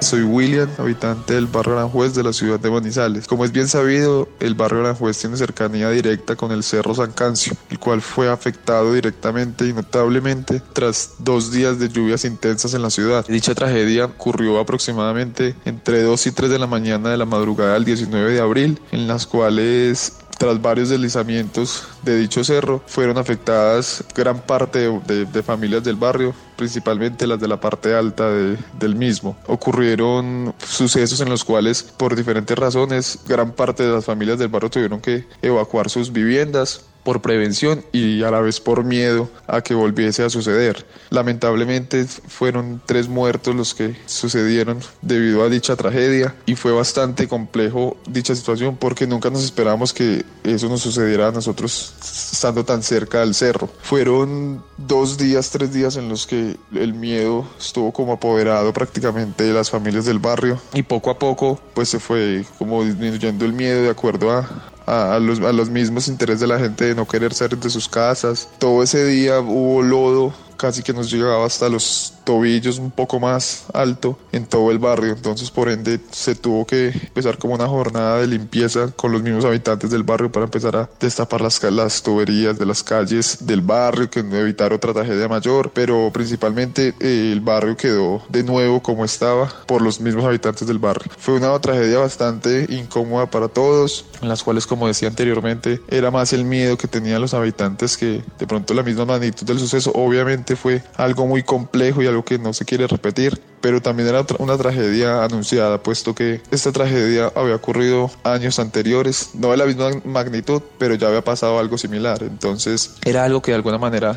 Soy 0.00 0.22
William, 0.22 0.68
habitante 0.78 1.34
del 1.34 1.46
barrio 1.46 1.72
Aranjuez 1.72 2.14
de 2.14 2.22
la 2.22 2.32
ciudad 2.32 2.60
de 2.60 2.70
Manizales. 2.70 3.26
Como 3.26 3.44
es 3.44 3.52
bien 3.52 3.66
sabido, 3.66 4.28
el 4.40 4.54
barrio 4.54 4.80
Aranjuez 4.80 5.18
tiene 5.18 5.36
cercanía 5.36 5.90
directa 5.90 6.36
con 6.36 6.52
el 6.52 6.62
Cerro 6.62 6.94
San 6.94 7.12
Cancio, 7.12 7.54
el 7.70 7.78
cual 7.78 8.02
fue 8.02 8.28
afectado 8.28 8.92
directamente 8.92 9.66
y 9.66 9.72
notablemente 9.72 10.60
tras 10.72 11.14
dos 11.18 11.50
días 11.50 11.78
de 11.78 11.88
lluvias 11.88 12.24
intensas 12.24 12.74
en 12.74 12.82
la 12.82 12.90
ciudad. 12.90 13.26
Dicha 13.26 13.54
tragedia 13.54 14.04
ocurrió 14.04 14.60
aproximadamente 14.60 15.54
entre 15.64 16.02
2 16.02 16.26
y 16.26 16.32
3 16.32 16.50
de 16.50 16.58
la 16.58 16.66
mañana 16.66 17.10
de 17.10 17.16
la 17.16 17.24
madrugada 17.24 17.74
del 17.74 17.84
19 17.84 18.32
de 18.32 18.40
abril, 18.40 18.80
en 18.92 19.08
las 19.08 19.26
cuales 19.26 20.18
tras 20.38 20.60
varios 20.60 20.88
deslizamientos 20.88 21.88
de 22.02 22.18
dicho 22.18 22.44
cerro, 22.44 22.82
fueron 22.86 23.18
afectadas 23.18 24.04
gran 24.14 24.40
parte 24.40 24.90
de, 25.06 25.42
familias 25.42 25.84
del 25.84 25.96
barrio, 25.96 26.34
principalmente 26.56 27.26
las 27.26 27.40
de 27.40 27.48
la 27.48 27.60
parte 27.60 27.94
alta 27.94 28.30
del 28.30 28.94
mismo. 28.94 29.36
Ocurrieron 29.46 30.54
sucesos 30.64 31.20
en 31.20 31.28
los 31.28 31.44
cuales, 31.44 31.82
por 31.82 32.14
diferentes 32.14 32.56
razones, 32.56 33.18
gran 33.26 33.52
parte 33.52 33.84
de 33.84 33.92
las 33.92 34.04
familias 34.04 34.38
del 34.38 34.48
barrio 34.48 34.70
tuvieron 34.70 35.00
que 35.00 35.26
evacuar 35.42 35.90
sus 35.90 36.12
viviendas 36.12 36.84
por 37.06 37.22
prevención 37.22 37.84
y 37.92 38.24
a 38.24 38.32
la 38.32 38.40
vez 38.40 38.58
por 38.58 38.82
miedo 38.82 39.30
a 39.46 39.60
que 39.60 39.76
volviese 39.76 40.24
a 40.24 40.28
suceder. 40.28 40.84
Lamentablemente 41.10 42.04
fueron 42.04 42.82
tres 42.84 43.06
muertos 43.06 43.54
los 43.54 43.74
que 43.74 43.94
sucedieron 44.06 44.80
debido 45.02 45.44
a 45.44 45.48
dicha 45.48 45.76
tragedia 45.76 46.34
y 46.46 46.56
fue 46.56 46.72
bastante 46.72 47.28
complejo 47.28 47.96
dicha 48.08 48.34
situación 48.34 48.76
porque 48.76 49.06
nunca 49.06 49.30
nos 49.30 49.44
esperamos 49.44 49.92
que 49.92 50.24
eso 50.42 50.68
nos 50.68 50.80
sucediera 50.80 51.28
a 51.28 51.30
nosotros 51.30 51.94
estando 52.32 52.64
tan 52.64 52.82
cerca 52.82 53.20
del 53.20 53.36
cerro. 53.36 53.68
Fueron 53.82 54.64
dos 54.76 55.16
días, 55.16 55.50
tres 55.50 55.72
días 55.72 55.96
en 55.96 56.08
los 56.08 56.26
que 56.26 56.56
el 56.74 56.92
miedo 56.92 57.46
estuvo 57.56 57.92
como 57.92 58.14
apoderado 58.14 58.72
prácticamente 58.72 59.44
de 59.44 59.54
las 59.54 59.70
familias 59.70 60.06
del 60.06 60.18
barrio 60.18 60.60
y 60.74 60.82
poco 60.82 61.10
a 61.10 61.20
poco 61.20 61.60
pues 61.72 61.88
se 61.88 62.00
fue 62.00 62.44
como 62.58 62.82
disminuyendo 62.82 63.44
el 63.44 63.52
miedo 63.52 63.82
de 63.82 63.90
acuerdo 63.90 64.32
a, 64.32 64.65
a, 64.86 65.18
los, 65.18 65.40
a 65.40 65.52
los 65.52 65.68
mismos 65.68 66.08
intereses 66.08 66.40
de 66.40 66.46
la 66.46 66.58
gente 66.58 66.86
de 66.86 66.94
no 66.94 67.06
querer 67.06 67.34
salir 67.34 67.58
de 67.58 67.70
sus 67.70 67.88
casas. 67.88 68.48
Todo 68.58 68.82
ese 68.82 69.04
día 69.04 69.40
hubo 69.40 69.82
lodo, 69.82 70.32
casi 70.56 70.82
que 70.82 70.92
nos 70.92 71.10
llegaba 71.10 71.44
hasta 71.44 71.68
los 71.68 72.12
tobillos 72.26 72.78
un 72.78 72.90
poco 72.90 73.20
más 73.20 73.64
alto 73.72 74.18
en 74.32 74.44
todo 74.44 74.70
el 74.70 74.78
barrio. 74.78 75.12
Entonces, 75.12 75.50
por 75.50 75.70
ende, 75.70 76.00
se 76.10 76.34
tuvo 76.34 76.66
que 76.66 76.88
empezar 76.88 77.38
como 77.38 77.54
una 77.54 77.68
jornada 77.68 78.20
de 78.20 78.26
limpieza 78.26 78.90
con 78.94 79.12
los 79.12 79.22
mismos 79.22 79.44
habitantes 79.44 79.90
del 79.90 80.02
barrio 80.02 80.30
para 80.30 80.44
empezar 80.44 80.76
a 80.76 80.90
destapar 81.00 81.40
las, 81.40 81.62
las 81.62 82.02
tuberías 82.02 82.58
de 82.58 82.66
las 82.66 82.82
calles 82.82 83.46
del 83.46 83.60
barrio, 83.60 84.10
que 84.10 84.20
evitar 84.20 84.72
otra 84.72 84.92
tragedia 84.92 85.28
mayor. 85.28 85.70
Pero 85.72 86.10
principalmente 86.12 86.94
eh, 87.00 87.30
el 87.32 87.40
barrio 87.40 87.76
quedó 87.76 88.22
de 88.28 88.42
nuevo 88.42 88.82
como 88.82 89.04
estaba 89.04 89.48
por 89.66 89.80
los 89.80 90.00
mismos 90.00 90.24
habitantes 90.24 90.66
del 90.66 90.78
barrio. 90.78 91.10
Fue 91.16 91.34
una 91.34 91.56
tragedia 91.60 91.98
bastante 91.98 92.66
incómoda 92.68 93.30
para 93.30 93.46
todos, 93.48 94.04
en 94.20 94.28
las 94.28 94.42
cuales, 94.42 94.66
como 94.66 94.88
decía 94.88 95.08
anteriormente, 95.08 95.80
era 95.88 96.10
más 96.10 96.32
el 96.32 96.44
miedo 96.44 96.76
que 96.76 96.88
tenían 96.88 97.20
los 97.20 97.34
habitantes 97.34 97.96
que 97.96 98.22
de 98.38 98.46
pronto 98.48 98.74
la 98.74 98.82
misma 98.82 99.04
magnitud 99.04 99.46
del 99.46 99.60
suceso. 99.60 99.92
Obviamente 99.94 100.56
fue 100.56 100.82
algo 100.96 101.26
muy 101.26 101.44
complejo 101.44 102.02
y 102.02 102.08
algo 102.08 102.15
que 102.24 102.38
no 102.38 102.52
se 102.52 102.64
quiere 102.64 102.86
repetir, 102.86 103.40
pero 103.60 103.80
también 103.80 104.08
era 104.08 104.24
una 104.38 104.56
tragedia 104.56 105.24
anunciada, 105.24 105.82
puesto 105.82 106.14
que 106.14 106.40
esta 106.50 106.72
tragedia 106.72 107.32
había 107.34 107.56
ocurrido 107.56 108.10
años 108.24 108.58
anteriores, 108.58 109.30
no 109.34 109.50
de 109.50 109.56
la 109.56 109.66
misma 109.66 109.90
magnitud, 110.04 110.62
pero 110.78 110.94
ya 110.94 111.08
había 111.08 111.22
pasado 111.22 111.58
algo 111.58 111.78
similar, 111.78 112.22
entonces 112.22 112.94
era 113.04 113.24
algo 113.24 113.42
que 113.42 113.50
de 113.50 113.56
alguna 113.56 113.78
manera 113.78 114.16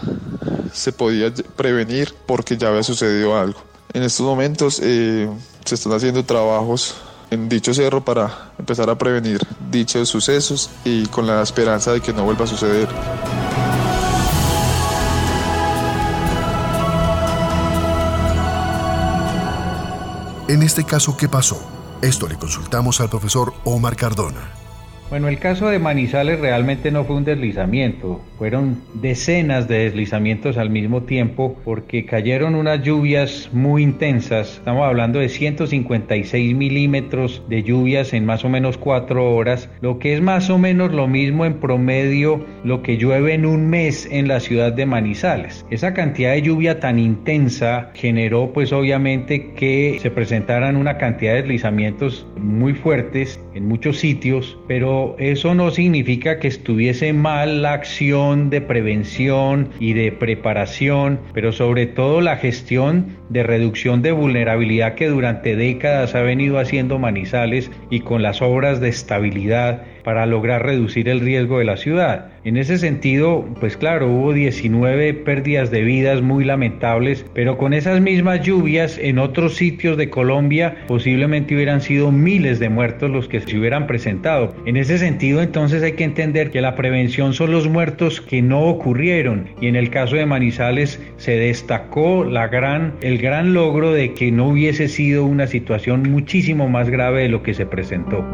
se 0.73 0.91
podía 0.91 1.33
prevenir 1.55 2.13
porque 2.25 2.57
ya 2.57 2.69
había 2.69 2.83
sucedido 2.83 3.37
algo. 3.37 3.61
En 3.93 4.03
estos 4.03 4.25
momentos 4.25 4.79
eh, 4.83 5.27
se 5.65 5.75
están 5.75 5.93
haciendo 5.93 6.23
trabajos 6.23 6.95
en 7.31 7.49
dicho 7.49 7.73
cerro 7.73 8.03
para 8.03 8.51
empezar 8.57 8.89
a 8.89 8.97
prevenir 8.97 9.39
dichos 9.71 10.09
sucesos 10.09 10.69
y 10.83 11.05
con 11.07 11.27
la 11.27 11.41
esperanza 11.41 11.93
de 11.93 12.01
que 12.01 12.13
no 12.13 12.23
vuelva 12.23 12.45
a 12.45 12.47
suceder. 12.47 12.87
En 20.49 20.63
este 20.63 20.83
caso, 20.83 21.15
¿qué 21.15 21.29
pasó? 21.29 21.61
Esto 22.01 22.27
le 22.27 22.35
consultamos 22.35 23.01
al 23.01 23.09
profesor 23.11 23.53
Omar 23.65 23.95
Cardona. 23.95 24.51
Bueno, 25.09 25.27
el 25.27 25.39
caso 25.39 25.69
de 25.69 25.79
Manizales 25.79 26.39
realmente 26.39 26.91
no 26.91 27.03
fue 27.03 27.15
un 27.15 27.25
deslizamiento, 27.25 28.21
fueron 28.37 28.77
decenas 28.93 29.67
de 29.67 29.79
deslizamientos 29.79 30.55
al 30.59 30.69
mismo 30.69 31.01
tiempo 31.01 31.57
porque 31.65 32.05
cayeron 32.05 32.53
unas 32.53 32.83
lluvias 32.83 33.49
muy 33.51 33.81
intensas, 33.81 34.57
estamos 34.57 34.85
hablando 34.85 35.17
de 35.17 35.29
156 35.29 36.55
milímetros 36.55 37.41
de 37.49 37.63
lluvias 37.63 38.13
en 38.13 38.27
más 38.27 38.45
o 38.45 38.49
menos 38.49 38.77
cuatro 38.77 39.35
horas, 39.35 39.67
lo 39.81 39.97
que 39.97 40.13
es 40.13 40.21
más 40.21 40.51
o 40.51 40.59
menos 40.59 40.93
lo 40.93 41.07
mismo 41.07 41.43
en 41.43 41.55
promedio 41.55 42.45
lo 42.63 42.83
que 42.83 42.97
llueve 42.97 43.33
en 43.33 43.47
un 43.47 43.67
mes 43.67 44.07
en 44.11 44.27
la 44.27 44.39
ciudad 44.39 44.73
de 44.73 44.85
Manizales. 44.85 45.65
Esa 45.71 45.95
cantidad 45.95 46.33
de 46.33 46.43
lluvia 46.43 46.79
tan 46.79 46.99
intensa 46.99 47.89
generó 47.95 48.53
pues 48.53 48.71
obviamente 48.71 49.53
que 49.53 49.97
se 49.99 50.11
presentaran 50.11 50.75
una 50.75 50.99
cantidad 50.99 51.33
de 51.33 51.41
deslizamientos 51.41 52.27
muy 52.37 52.75
fuertes 52.75 53.39
en 53.53 53.67
muchos 53.67 53.97
sitios, 53.97 54.57
pero 54.67 55.15
eso 55.19 55.53
no 55.55 55.71
significa 55.71 56.39
que 56.39 56.47
estuviese 56.47 57.13
mal 57.13 57.61
la 57.61 57.73
acción 57.73 58.49
de 58.49 58.61
prevención 58.61 59.69
y 59.79 59.93
de 59.93 60.11
preparación, 60.11 61.19
pero 61.33 61.51
sobre 61.51 61.87
todo 61.87 62.21
la 62.21 62.37
gestión 62.37 63.17
de 63.29 63.43
reducción 63.43 64.01
de 64.01 64.11
vulnerabilidad 64.11 64.95
que 64.95 65.07
durante 65.07 65.55
décadas 65.55 66.15
ha 66.15 66.21
venido 66.21 66.59
haciendo 66.59 66.99
Manizales 66.99 67.71
y 67.89 68.01
con 68.01 68.21
las 68.21 68.41
obras 68.41 68.79
de 68.79 68.89
estabilidad 68.89 69.83
para 70.09 70.25
lograr 70.25 70.65
reducir 70.65 71.07
el 71.07 71.19
riesgo 71.19 71.59
de 71.59 71.65
la 71.65 71.77
ciudad. 71.77 72.31
En 72.43 72.57
ese 72.57 72.79
sentido, 72.79 73.47
pues 73.59 73.77
claro, 73.77 74.07
hubo 74.07 74.33
19 74.33 75.13
pérdidas 75.13 75.69
de 75.69 75.83
vidas 75.83 76.23
muy 76.23 76.45
lamentables, 76.45 77.27
pero 77.35 77.59
con 77.59 77.73
esas 77.73 78.01
mismas 78.01 78.41
lluvias 78.41 78.97
en 78.97 79.19
otros 79.19 79.53
sitios 79.53 79.97
de 79.97 80.09
Colombia 80.09 80.77
posiblemente 80.87 81.53
hubieran 81.53 81.81
sido 81.81 82.11
miles 82.11 82.57
de 82.57 82.69
muertos 82.69 83.11
los 83.11 83.27
que 83.27 83.39
se 83.39 83.55
hubieran 83.55 83.85
presentado. 83.85 84.55
En 84.65 84.77
ese 84.77 84.97
sentido, 84.97 85.43
entonces 85.43 85.83
hay 85.83 85.91
que 85.91 86.05
entender 86.05 86.49
que 86.49 86.61
la 86.61 86.73
prevención 86.73 87.35
son 87.35 87.51
los 87.51 87.67
muertos 87.67 88.19
que 88.19 88.41
no 88.41 88.61
ocurrieron 88.61 89.49
y 89.61 89.67
en 89.67 89.75
el 89.75 89.91
caso 89.91 90.15
de 90.15 90.25
Manizales 90.25 90.99
se 91.17 91.33
destacó 91.37 92.23
el 92.23 93.17
gran 93.19 93.53
logro 93.53 93.91
de 93.91 94.15
que 94.15 94.31
no 94.31 94.47
hubiese 94.47 94.87
sido 94.87 95.23
una 95.23 95.45
situación 95.45 96.09
muchísimo 96.09 96.67
más 96.67 96.89
grave 96.89 97.21
de 97.21 97.29
lo 97.29 97.43
que 97.43 97.53
se 97.53 97.67
presentó. 97.67 98.25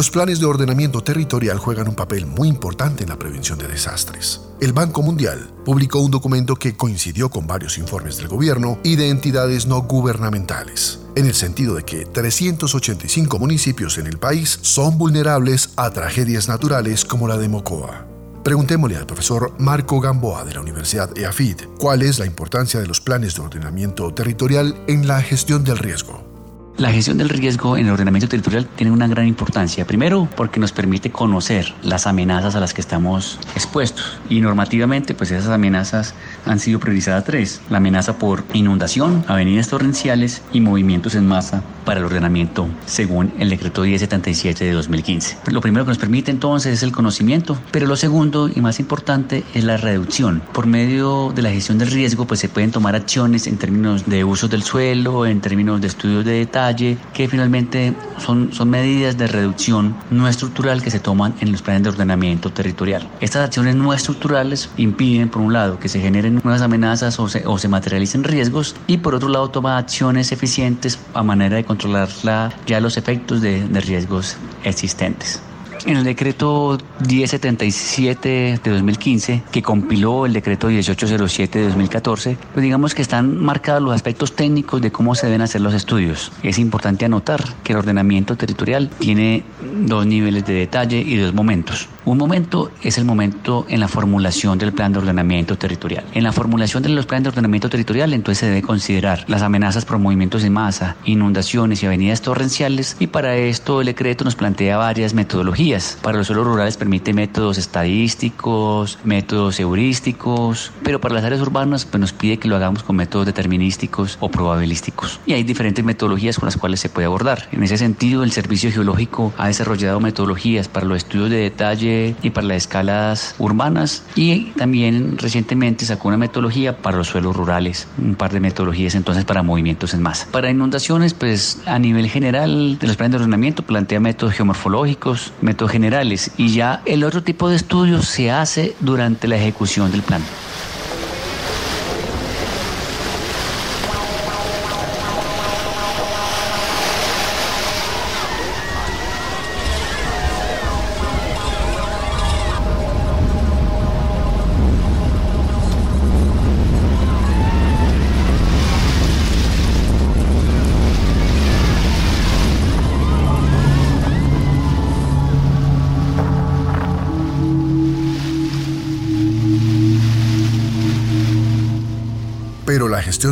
Los 0.00 0.10
planes 0.10 0.40
de 0.40 0.46
ordenamiento 0.46 1.02
territorial 1.02 1.58
juegan 1.58 1.86
un 1.86 1.94
papel 1.94 2.24
muy 2.24 2.48
importante 2.48 3.02
en 3.02 3.10
la 3.10 3.18
prevención 3.18 3.58
de 3.58 3.68
desastres. 3.68 4.40
El 4.58 4.72
Banco 4.72 5.02
Mundial 5.02 5.50
publicó 5.62 5.98
un 5.98 6.10
documento 6.10 6.56
que 6.56 6.74
coincidió 6.74 7.28
con 7.28 7.46
varios 7.46 7.76
informes 7.76 8.16
del 8.16 8.28
gobierno 8.28 8.78
y 8.82 8.96
de 8.96 9.10
entidades 9.10 9.66
no 9.66 9.82
gubernamentales, 9.82 11.00
en 11.16 11.26
el 11.26 11.34
sentido 11.34 11.74
de 11.74 11.82
que 11.82 12.06
385 12.06 13.38
municipios 13.38 13.98
en 13.98 14.06
el 14.06 14.16
país 14.16 14.58
son 14.62 14.96
vulnerables 14.96 15.74
a 15.76 15.90
tragedias 15.90 16.48
naturales 16.48 17.04
como 17.04 17.28
la 17.28 17.36
de 17.36 17.50
Mocoa. 17.50 18.06
Preguntémosle 18.42 18.96
al 18.96 19.06
profesor 19.06 19.52
Marco 19.58 20.00
Gamboa 20.00 20.46
de 20.46 20.54
la 20.54 20.62
Universidad 20.62 21.10
EAFID 21.14 21.56
cuál 21.78 22.00
es 22.00 22.18
la 22.18 22.24
importancia 22.24 22.80
de 22.80 22.86
los 22.86 23.02
planes 23.02 23.34
de 23.34 23.42
ordenamiento 23.42 24.14
territorial 24.14 24.82
en 24.86 25.06
la 25.06 25.20
gestión 25.20 25.62
del 25.62 25.76
riesgo. 25.76 26.29
La 26.78 26.90
gestión 26.90 27.18
del 27.18 27.28
riesgo 27.28 27.76
en 27.76 27.86
el 27.86 27.92
ordenamiento 27.92 28.28
territorial 28.28 28.66
tiene 28.74 28.90
una 28.90 29.06
gran 29.06 29.26
importancia. 29.26 29.86
Primero, 29.86 30.28
porque 30.34 30.60
nos 30.60 30.72
permite 30.72 31.10
conocer 31.10 31.74
las 31.82 32.06
amenazas 32.06 32.56
a 32.56 32.60
las 32.60 32.72
que 32.72 32.80
estamos 32.80 33.38
expuestos. 33.54 34.18
Y 34.30 34.40
normativamente, 34.40 35.12
pues 35.12 35.30
esas 35.30 35.50
amenazas 35.50 36.14
han 36.46 36.58
sido 36.58 36.80
priorizadas 36.80 37.24
tres. 37.24 37.60
La 37.68 37.78
amenaza 37.78 38.18
por 38.18 38.44
inundación, 38.54 39.24
avenidas 39.28 39.68
torrenciales 39.68 40.42
y 40.52 40.60
movimientos 40.60 41.14
en 41.14 41.26
masa 41.26 41.62
para 41.84 42.00
el 42.00 42.06
ordenamiento, 42.06 42.68
según 42.86 43.32
el 43.38 43.50
decreto 43.50 43.82
1077 43.82 44.64
de 44.64 44.72
2015. 44.72 45.38
Lo 45.50 45.60
primero 45.60 45.84
que 45.84 45.90
nos 45.90 45.98
permite 45.98 46.30
entonces 46.30 46.74
es 46.74 46.82
el 46.82 46.92
conocimiento, 46.92 47.58
pero 47.72 47.86
lo 47.86 47.96
segundo 47.96 48.48
y 48.48 48.60
más 48.60 48.80
importante 48.80 49.44
es 49.54 49.64
la 49.64 49.76
reducción. 49.76 50.42
Por 50.52 50.66
medio 50.66 51.32
de 51.34 51.42
la 51.42 51.50
gestión 51.50 51.78
del 51.78 51.90
riesgo, 51.90 52.26
pues 52.26 52.40
se 52.40 52.48
pueden 52.48 52.70
tomar 52.70 52.94
acciones 52.94 53.46
en 53.46 53.58
términos 53.58 54.06
de 54.06 54.24
uso 54.24 54.48
del 54.48 54.62
suelo, 54.62 55.26
en 55.26 55.40
términos 55.40 55.80
de 55.80 55.88
estudios 55.88 56.24
de 56.24 56.32
detalle, 56.32 56.69
que 56.76 57.28
finalmente 57.28 57.94
son, 58.18 58.52
son 58.52 58.70
medidas 58.70 59.16
de 59.16 59.26
reducción 59.26 59.96
no 60.10 60.28
estructural 60.28 60.82
que 60.82 60.90
se 60.90 61.00
toman 61.00 61.34
en 61.40 61.52
los 61.52 61.62
planes 61.62 61.82
de 61.82 61.88
ordenamiento 61.90 62.50
territorial. 62.50 63.08
Estas 63.20 63.44
acciones 63.46 63.76
no 63.76 63.92
estructurales 63.92 64.70
impiden, 64.76 65.28
por 65.28 65.42
un 65.42 65.52
lado, 65.52 65.78
que 65.78 65.88
se 65.88 66.00
generen 66.00 66.40
nuevas 66.42 66.62
amenazas 66.62 67.18
o 67.18 67.28
se, 67.28 67.46
o 67.46 67.58
se 67.58 67.68
materialicen 67.68 68.24
riesgos 68.24 68.76
y 68.86 68.98
por 68.98 69.14
otro 69.14 69.28
lado 69.28 69.50
toma 69.50 69.78
acciones 69.78 70.32
eficientes 70.32 70.98
a 71.14 71.22
manera 71.22 71.56
de 71.56 71.64
controlar 71.64 72.08
la, 72.22 72.52
ya 72.66 72.80
los 72.80 72.96
efectos 72.96 73.40
de, 73.40 73.66
de 73.66 73.80
riesgos 73.80 74.36
existentes. 74.64 75.42
En 75.86 75.96
el 75.96 76.04
decreto 76.04 76.76
1077 77.08 78.60
de 78.62 78.70
2015, 78.70 79.42
que 79.50 79.62
compiló 79.62 80.26
el 80.26 80.34
decreto 80.34 80.68
1807 80.68 81.58
de 81.58 81.64
2014, 81.66 82.36
pues 82.52 82.62
digamos 82.62 82.94
que 82.94 83.00
están 83.00 83.42
marcados 83.42 83.82
los 83.82 83.94
aspectos 83.94 84.36
técnicos 84.36 84.82
de 84.82 84.92
cómo 84.92 85.14
se 85.14 85.26
deben 85.26 85.40
hacer 85.40 85.62
los 85.62 85.72
estudios. 85.72 86.32
Es 86.42 86.58
importante 86.58 87.06
anotar 87.06 87.42
que 87.64 87.72
el 87.72 87.78
ordenamiento 87.78 88.36
territorial 88.36 88.90
tiene 88.98 89.42
dos 89.86 90.04
niveles 90.04 90.44
de 90.44 90.52
detalle 90.54 90.98
y 90.98 91.16
dos 91.16 91.32
momentos. 91.32 91.88
Un 92.04 92.18
momento 92.18 92.70
es 92.82 92.98
el 92.98 93.04
momento 93.04 93.66
en 93.68 93.80
la 93.80 93.88
formulación 93.88 94.58
del 94.58 94.72
plan 94.72 94.92
de 94.92 94.98
ordenamiento 94.98 95.56
territorial. 95.56 96.04
En 96.14 96.24
la 96.24 96.32
formulación 96.32 96.82
de 96.82 96.88
los 96.88 97.06
planes 97.06 97.24
de 97.24 97.28
ordenamiento 97.28 97.68
territorial, 97.68 98.12
entonces 98.12 98.38
se 98.38 98.46
debe 98.46 98.62
considerar 98.62 99.24
las 99.28 99.42
amenazas 99.42 99.84
por 99.84 99.98
movimientos 99.98 100.44
en 100.44 100.52
masa, 100.52 100.96
inundaciones 101.04 101.82
y 101.82 101.86
avenidas 101.86 102.22
torrenciales, 102.22 102.96
y 102.98 103.06
para 103.06 103.36
esto 103.36 103.80
el 103.80 103.86
decreto 103.86 104.24
nos 104.24 104.34
plantea 104.34 104.76
varias 104.76 105.14
metodologías. 105.14 105.69
Para 106.02 106.18
los 106.18 106.26
suelos 106.26 106.46
rurales 106.46 106.76
permite 106.76 107.12
métodos 107.12 107.56
estadísticos, 107.56 108.98
métodos 109.04 109.60
heurísticos, 109.60 110.72
pero 110.82 111.00
para 111.00 111.14
las 111.14 111.22
áreas 111.22 111.40
urbanas 111.40 111.84
pues 111.84 112.00
nos 112.00 112.12
pide 112.12 112.38
que 112.38 112.48
lo 112.48 112.56
hagamos 112.56 112.82
con 112.82 112.96
métodos 112.96 113.26
determinísticos 113.26 114.18
o 114.18 114.28
probabilísticos. 114.30 115.20
Y 115.26 115.34
hay 115.34 115.44
diferentes 115.44 115.84
metodologías 115.84 116.40
con 116.40 116.48
las 116.48 116.56
cuales 116.56 116.80
se 116.80 116.88
puede 116.88 117.06
abordar. 117.06 117.48
En 117.52 117.62
ese 117.62 117.78
sentido, 117.78 118.24
el 118.24 118.32
Servicio 118.32 118.72
Geológico 118.72 119.32
ha 119.38 119.46
desarrollado 119.46 120.00
metodologías 120.00 120.66
para 120.66 120.86
los 120.86 120.98
estudios 120.98 121.30
de 121.30 121.36
detalle 121.36 122.16
y 122.20 122.30
para 122.30 122.48
las 122.48 122.56
escalas 122.56 123.36
urbanas 123.38 124.02
y 124.16 124.46
también 124.56 125.18
recientemente 125.18 125.86
sacó 125.86 126.08
una 126.08 126.16
metodología 126.16 126.78
para 126.78 126.96
los 126.96 127.06
suelos 127.06 127.36
rurales, 127.36 127.86
un 127.96 128.16
par 128.16 128.32
de 128.32 128.40
metodologías 128.40 128.96
entonces 128.96 129.24
para 129.24 129.44
movimientos 129.44 129.94
en 129.94 130.02
masa. 130.02 130.26
Para 130.32 130.50
inundaciones, 130.50 131.14
pues 131.14 131.62
a 131.66 131.78
nivel 131.78 132.08
general 132.08 132.76
de 132.80 132.86
los 132.88 132.96
planes 132.96 133.12
de 133.12 133.16
ordenamiento 133.18 133.62
plantea 133.62 134.00
métodos 134.00 134.34
geomorfológicos, 134.34 135.32
métodos 135.40 135.59
generales 135.68 136.32
y 136.36 136.52
ya 136.54 136.82
el 136.86 137.04
otro 137.04 137.22
tipo 137.22 137.48
de 137.48 137.56
estudios 137.56 138.06
se 138.06 138.30
hace 138.30 138.76
durante 138.80 139.28
la 139.28 139.36
ejecución 139.36 139.90
del 139.90 140.02
plan. 140.02 140.22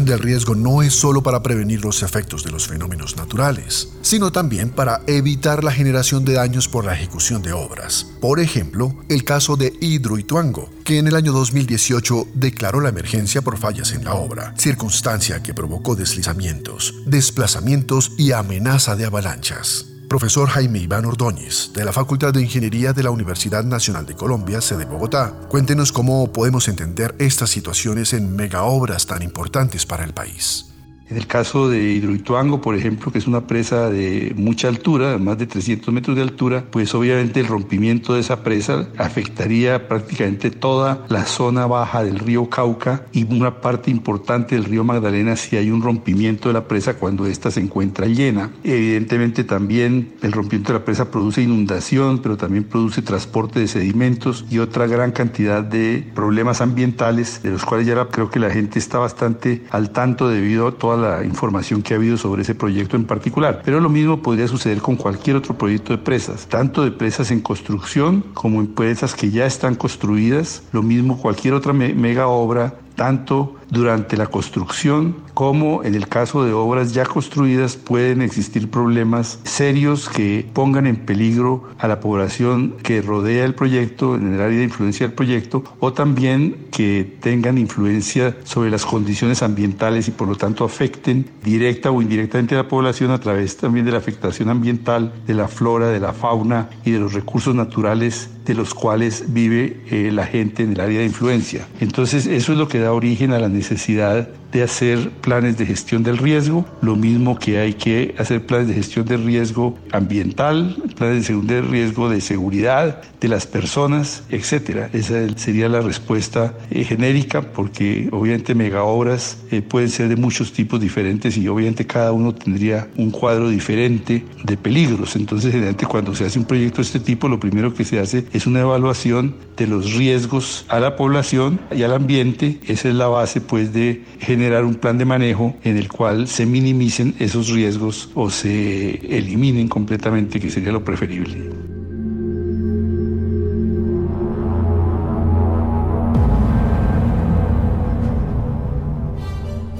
Del 0.09 0.18
riesgo 0.18 0.55
no 0.55 0.83
es 0.83 0.94
solo 0.94 1.23
para 1.23 1.42
prevenir 1.42 1.85
los 1.85 2.03
efectos 2.03 2.42
de 2.42 2.51
los 2.51 2.66
fenómenos 2.66 3.16
naturales, 3.16 3.90
sino 4.01 4.33
también 4.33 4.71
para 4.71 5.03
evitar 5.07 5.62
la 5.62 5.71
generación 5.71 6.25
de 6.25 6.33
daños 6.33 6.66
por 6.66 6.85
la 6.85 6.94
ejecución 6.94 7.42
de 7.42 7.53
obras. 7.53 8.07
Por 8.21 8.40
ejemplo, 8.40 8.97
el 9.09 9.25
caso 9.25 9.57
de 9.57 9.73
Hidroituango, 9.81 10.71
que 10.83 10.99
en 10.99 11.07
el 11.07 11.14
año 11.14 11.33
2018 11.33 12.29
declaró 12.35 12.81
la 12.81 12.88
emergencia 12.88 13.42
por 13.42 13.59
fallas 13.59 13.92
en 13.92 14.05
la 14.05 14.14
obra, 14.14 14.55
circunstancia 14.57 15.42
que 15.42 15.55
provocó 15.55 15.94
deslizamientos, 15.94 16.94
desplazamientos 17.07 18.12
y 18.16 18.33
amenaza 18.33 18.97
de 18.97 19.05
avalanchas. 19.05 19.97
Profesor 20.09 20.49
Jaime 20.49 20.79
Iván 20.79 21.05
Ordóñez, 21.05 21.71
de 21.75 21.85
la 21.85 21.92
Facultad 21.92 22.33
de 22.33 22.40
Ingeniería 22.40 22.94
de 22.94 23.03
la 23.03 23.11
Universidad 23.11 23.62
Nacional 23.62 24.07
de 24.07 24.14
Colombia, 24.14 24.62
sede 24.62 24.87
Bogotá, 24.87 25.35
cuéntenos 25.51 25.92
cómo 25.92 26.33
podemos 26.33 26.66
entender 26.68 27.14
estas 27.18 27.51
situaciones 27.51 28.14
en 28.14 28.35
megaobras 28.35 29.05
tan 29.07 29.23
importantes 29.23 29.85
para 29.85 30.05
el 30.05 30.14
país. 30.14 30.67
En 31.11 31.16
el 31.16 31.27
caso 31.27 31.71
de 31.71 31.83
Hidroituango, 31.92 32.61
por 32.61 32.75
ejemplo, 32.75 33.11
que 33.11 33.18
es 33.18 33.27
una 33.27 33.47
presa 33.47 33.88
de 33.88 34.35
mucha 34.37 34.68
altura, 34.68 35.16
más 35.16 35.38
de 35.38 35.47
300 35.47 35.92
metros 35.94 36.16
de 36.16 36.23
altura, 36.23 36.64
pues 36.71 36.94
obviamente 36.94 37.40
el 37.40 37.47
rompimiento 37.47 38.12
de 38.12 38.21
esa 38.21 38.42
presa 38.42 38.88
afectaría 38.99 39.88
prácticamente 39.88 40.51
toda 40.51 41.07
la 41.09 41.25
zona 41.25 41.66
baja 41.66 42.05
del 42.05 42.18
río 42.18 42.51
Cauca 42.51 43.07
y 43.12 43.25
una 43.25 43.62
parte 43.62 43.90
importante 43.90 44.55
del 44.55 44.64
río 44.64 44.85
Magdalena 44.85 45.37
si 45.37 45.57
hay 45.57 45.71
un 45.71 45.81
rompimiento 45.81 46.49
de 46.49 46.55
la 46.55 46.68
presa 46.68 46.94
cuando 46.94 47.27
ésta 47.27 47.51
se 47.51 47.61
encuentra 47.61 48.07
llena. 48.07 48.51
Evidentemente 48.62 49.44
también 49.44 50.12
el 50.21 50.33
rompimiento 50.33 50.75
de 50.75 50.79
la 50.81 50.85
presa 50.85 51.11
produce 51.11 51.40
inundación, 51.40 52.18
pero 52.18 52.37
también 52.37 52.64
produce 52.64 53.01
transporte 53.01 53.61
de 53.61 53.68
sedimentos 53.68 54.44
y 54.51 54.59
otra 54.59 54.87
gran 54.87 55.12
cantidad 55.12 55.62
de 55.62 56.07
problemas 56.14 56.61
ambientales 56.61 57.42
de 57.42 57.51
los 57.51 57.64
cuales 57.64 57.87
ya 57.87 58.09
creo 58.09 58.31
que 58.31 58.38
la 58.38 58.51
gente 58.51 58.79
está 58.79 58.99
bastante 58.99 59.64
al 59.71 59.90
tanto 59.90 60.29
debido 60.29 60.68
a 60.68 60.73
toda 60.73 60.97
la 60.98 61.24
información 61.24 61.82
que 61.82 61.94
ha 61.94 61.96
habido 61.96 62.16
sobre 62.16 62.42
ese 62.42 62.54
proyecto 62.54 62.96
en 62.96 63.04
particular. 63.04 63.62
Pero 63.64 63.80
lo 63.80 63.88
mismo 63.88 64.22
podría 64.22 64.48
suceder 64.48 64.80
con 64.80 64.96
cualquier 64.96 65.37
otro 65.37 65.56
proyecto 65.56 65.92
de 65.92 65.98
presas, 65.98 66.46
tanto 66.46 66.84
de 66.84 66.90
presas 66.90 67.30
en 67.30 67.40
construcción 67.40 68.24
como 68.34 68.61
en 68.61 68.66
presas 68.66 69.14
que 69.14 69.30
ya 69.30 69.46
están 69.46 69.74
construidas. 69.74 70.62
Lo 70.72 70.82
mismo 70.82 71.18
cualquier 71.18 71.54
otra 71.54 71.72
me 71.72 71.94
mega 71.94 72.28
obra 72.28 72.74
tanto 72.98 73.54
durante 73.70 74.16
la 74.16 74.26
construcción 74.26 75.16
como 75.32 75.84
en 75.84 75.94
el 75.94 76.08
caso 76.08 76.44
de 76.44 76.52
obras 76.52 76.94
ya 76.94 77.04
construidas 77.04 77.76
pueden 77.76 78.22
existir 78.22 78.68
problemas 78.68 79.38
serios 79.44 80.08
que 80.08 80.44
pongan 80.52 80.87
en 80.88 80.96
peligro 80.96 81.68
a 81.78 81.87
la 81.87 82.00
población 82.00 82.74
que 82.82 83.00
rodea 83.02 83.44
el 83.44 83.54
proyecto, 83.54 84.16
en 84.16 84.34
el 84.34 84.40
área 84.40 84.58
de 84.58 84.64
influencia 84.64 85.06
del 85.06 85.14
proyecto, 85.14 85.62
o 85.78 85.92
también 85.92 86.66
que 86.72 87.18
tengan 87.20 87.56
influencia 87.56 88.37
sobre 88.42 88.70
las 88.70 88.84
condiciones 88.84 89.44
ambientales 89.44 90.08
y 90.08 90.11
por 90.11 90.26
lo 90.26 90.34
tanto 90.34 90.64
afecten 90.64 91.30
directa 91.44 91.92
o 91.92 92.02
indirectamente 92.02 92.56
a 92.56 92.58
la 92.58 92.68
población 92.68 93.12
a 93.12 93.20
través 93.20 93.56
también 93.56 93.87
de 93.87 93.92
la 93.92 93.98
afectación 93.98 94.48
ambiental, 94.48 95.12
de 95.24 95.34
la 95.34 95.46
flora, 95.46 95.88
de 95.88 96.00
la 96.00 96.12
fauna 96.12 96.68
y 96.84 96.90
de 96.90 96.98
los 96.98 97.12
recursos 97.12 97.54
naturales 97.54 98.30
de 98.48 98.54
los 98.54 98.74
cuales 98.74 99.26
vive 99.28 99.76
eh, 99.90 100.11
la 100.11 100.26
gente 100.26 100.62
en 100.62 100.72
el 100.72 100.80
área 100.80 101.00
de 101.00 101.04
influencia. 101.04 101.68
Entonces 101.80 102.26
eso 102.26 102.52
es 102.52 102.58
lo 102.58 102.66
que 102.66 102.78
da 102.78 102.92
origen 102.92 103.32
a 103.32 103.38
la 103.38 103.48
necesidad 103.48 104.28
de 104.52 104.62
hacer 104.62 105.11
planes 105.11 105.58
de 105.58 105.66
gestión 105.66 106.02
del 106.02 106.16
riesgo, 106.16 106.66
lo 106.80 106.96
mismo 106.96 107.38
que 107.38 107.58
hay 107.58 107.74
que 107.74 108.14
hacer 108.18 108.46
planes 108.46 108.68
de 108.68 108.74
gestión 108.74 109.04
de 109.04 109.18
riesgo 109.18 109.78
ambiental, 109.92 110.76
planes 110.96 111.28
de 111.28 111.61
riesgo 111.61 112.08
de 112.08 112.20
seguridad 112.20 113.02
de 113.20 113.28
las 113.28 113.46
personas, 113.46 114.22
etcétera. 114.30 114.88
Esa 114.92 115.28
sería 115.37 115.68
la 115.68 115.80
respuesta 115.80 116.54
eh, 116.70 116.84
genérica, 116.84 117.42
porque 117.52 118.08
obviamente 118.11 118.54
megaobras 118.54 119.38
eh, 119.50 119.61
pueden 119.61 119.90
ser 119.90 120.08
de 120.08 120.16
muchos 120.16 120.52
tipos 120.52 120.80
diferentes 120.80 121.37
y 121.37 121.46
obviamente 121.48 121.87
cada 121.87 122.12
uno 122.12 122.34
tendría 122.34 122.88
un 122.96 123.11
cuadro 123.11 123.50
diferente 123.50 124.24
de 124.44 124.56
peligros. 124.56 125.16
Entonces, 125.16 125.54
cuando 125.88 126.14
se 126.14 126.24
hace 126.24 126.38
un 126.38 126.44
proyecto 126.44 126.76
de 126.76 126.82
este 126.82 127.00
tipo, 127.00 127.28
lo 127.28 127.38
primero 127.40 127.74
que 127.74 127.84
se 127.84 127.98
hace 127.98 128.24
es 128.32 128.38
una 128.46 128.61
evaluación 128.61 129.35
de 129.57 129.66
los 129.66 129.94
riesgos 129.94 130.64
a 130.68 130.81
la 130.81 130.96
población 130.96 131.61
y 131.74 131.83
al 131.83 131.92
ambiente. 131.92 132.59
Esa 132.66 132.88
es 132.88 132.94
la 132.94 133.09
base, 133.09 133.40
pues, 133.40 133.72
de 133.72 134.05
generar 134.20 134.64
un 134.64 134.74
plan 134.74 134.98
de 134.98 135.05
manejo 135.05 135.57
en 135.64 135.77
el 135.77 135.88
cual 135.88 136.29
se 136.29 136.46
minimicen 136.46 137.14
esos 137.18 137.48
riesgos 137.48 138.11
o 138.14 138.31
se 138.31 139.16
eliminen 139.16 139.68
completamente, 139.68 140.40
que 140.40 140.51
sería 140.51 140.72
lo 140.72 140.85
preferible. 140.85 141.78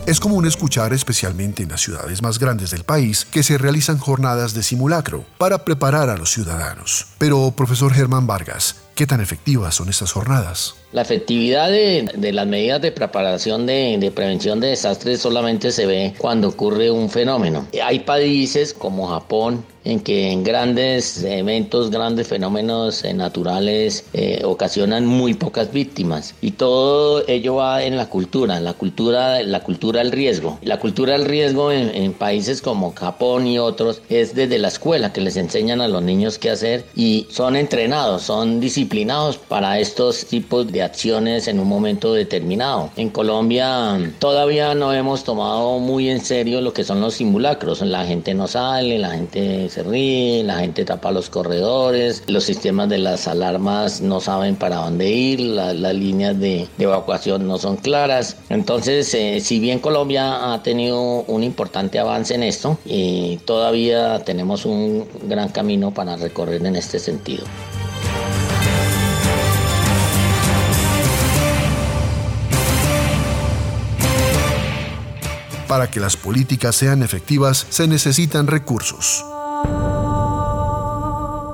Es 0.09 0.21
común 0.21 0.47
escuchar, 0.47 0.95
especialmente 0.95 1.63
en 1.63 1.69
las 1.69 1.83
ciudades 1.83 2.23
más 2.23 2.39
grandes 2.39 2.71
del 2.71 2.83
país, 2.83 3.27
que 3.27 3.43
se 3.43 3.59
realizan 3.59 3.99
jornadas 3.99 4.55
de 4.55 4.63
simulacro 4.63 5.27
para 5.37 5.67
preparar 5.67 6.09
a 6.09 6.17
los 6.17 6.31
ciudadanos. 6.31 7.09
Pero, 7.19 7.51
profesor 7.51 7.93
Germán 7.93 8.27
Vargas, 8.27 8.77
¿qué 8.99 9.07
tan 9.07 9.21
efectivas 9.21 9.77
son 9.77 9.89
estas 9.89 10.11
jornadas? 10.11 10.75
La 10.91 11.03
efectividad 11.03 11.71
de, 11.71 12.33
las 12.33 12.47
medidas 12.49 12.83
de 12.83 12.91
preparación 12.91 13.65
de, 13.65 13.97
de, 13.97 14.11
prevención 14.11 14.59
de 14.59 14.69
desastres 14.69 15.21
solamente 15.21 15.71
se 15.71 15.87
ve 15.87 16.15
cuando 16.19 16.49
ocurre 16.49 16.91
un 16.91 17.09
fenómeno. 17.09 17.69
Hay 17.81 18.01
países 18.01 18.75
como 18.75 19.07
Japón 19.07 19.65
en 19.85 20.01
que 20.01 20.33
en 20.33 20.43
grandes 20.43 21.23
eventos, 21.23 21.91
grandes 21.91 22.27
fenómenos 22.27 23.05
eh, 23.05 23.15
naturales 23.15 24.05
eh, 24.13 24.43
ocasionan 24.45 25.07
muy 25.07 25.35
pocas 25.35 25.73
víctimas 25.73 26.35
y 26.41 26.53
todo 26.53 27.27
ello 27.29 27.57
va 27.57 27.83
en 27.85 27.97
la 27.97 28.07
cultura, 28.07 28.59
la 28.59 28.75
cultura, 28.75 29.43
la 29.43 29.61
cultura 29.61 30.01
del 30.01 30.11
riesgo. 30.11 30.59
La 30.63 30.79
cultura 30.79 31.13
del 31.13 31.27
riesgo 31.27 31.71
en, 31.71 31.95
en 31.95 32.13
países 32.15 32.61
como 32.61 32.93
Japón 32.95 33.47
y 33.47 33.59
otros 33.59 34.03
es 34.09 34.35
desde 34.35 34.59
la 34.59 34.69
escuela 34.69 35.13
que 35.13 35.21
les 35.21 35.37
enseñan 35.37 35.81
a 35.81 35.89
los 35.89 36.03
niños 36.03 36.39
qué 36.39 36.51
hacer 36.51 36.85
y 36.97 37.27
son 37.31 37.55
entrenados, 37.57 38.23
son 38.23 38.61
disciplinados 38.61 38.88
para 39.49 39.79
estos 39.79 40.27
tipos 40.27 40.71
de 40.73 40.83
acciones 40.83 41.49
en 41.49 41.61
un 41.61 41.69
momento 41.69 42.15
determinado. 42.15 42.91
En 42.97 43.11
Colombia 43.11 43.99
todavía 44.19 44.75
no 44.75 44.93
hemos 44.93 45.25
tomado 45.25 45.79
muy 45.79 46.09
en 46.09 46.21
serio 46.21 46.61
lo 46.61 46.73
que 46.73 46.85
son 46.85 47.01
los 47.01 47.15
simulacros. 47.15 47.81
La 47.83 48.05
gente 48.05 48.35
no 48.35 48.49
sale, 48.49 48.99
la 48.99 49.11
gente 49.11 49.69
se 49.69 49.83
ríe, 49.83 50.43
la 50.43 50.59
gente 50.59 50.85
tapa 50.85 51.13
los 51.13 51.29
corredores, 51.29 52.23
los 52.27 52.45
sistemas 52.45 52.89
de 52.89 52.99
las 52.99 53.29
alarmas 53.29 54.01
no 54.01 54.21
saben 54.21 54.57
para 54.57 54.77
dónde 54.77 55.11
ir, 55.11 55.41
las 55.41 55.95
líneas 55.95 56.39
de, 56.39 56.67
evacuación 56.79 57.47
no 57.47 57.59
son 57.59 57.77
claras. 57.77 58.37
Entonces, 58.49 59.13
eh, 59.15 59.41
si 59.41 59.61
bien 59.61 59.79
Colombia 59.79 60.53
ha 60.53 60.63
tenido 60.63 61.25
un 61.27 61.43
importante 61.43 61.99
avance 61.99 62.35
en 62.35 62.43
esto, 62.43 62.79
eh, 62.87 63.39
todavía 63.45 64.25
tenemos 64.25 64.65
un 64.65 65.07
gran 65.25 65.51
camino 65.51 65.93
para 65.93 66.17
recorrer 66.17 66.65
en 66.65 66.77
este 66.77 66.99
sentido. 66.99 67.45
Para 75.69 75.91
que 75.91 76.01
las 76.01 76.17
políticas 76.17 76.75
sean 76.75 77.03
efectivas 77.03 77.67
se 77.69 77.87
necesitan 77.87 78.47
recursos. 78.47 79.23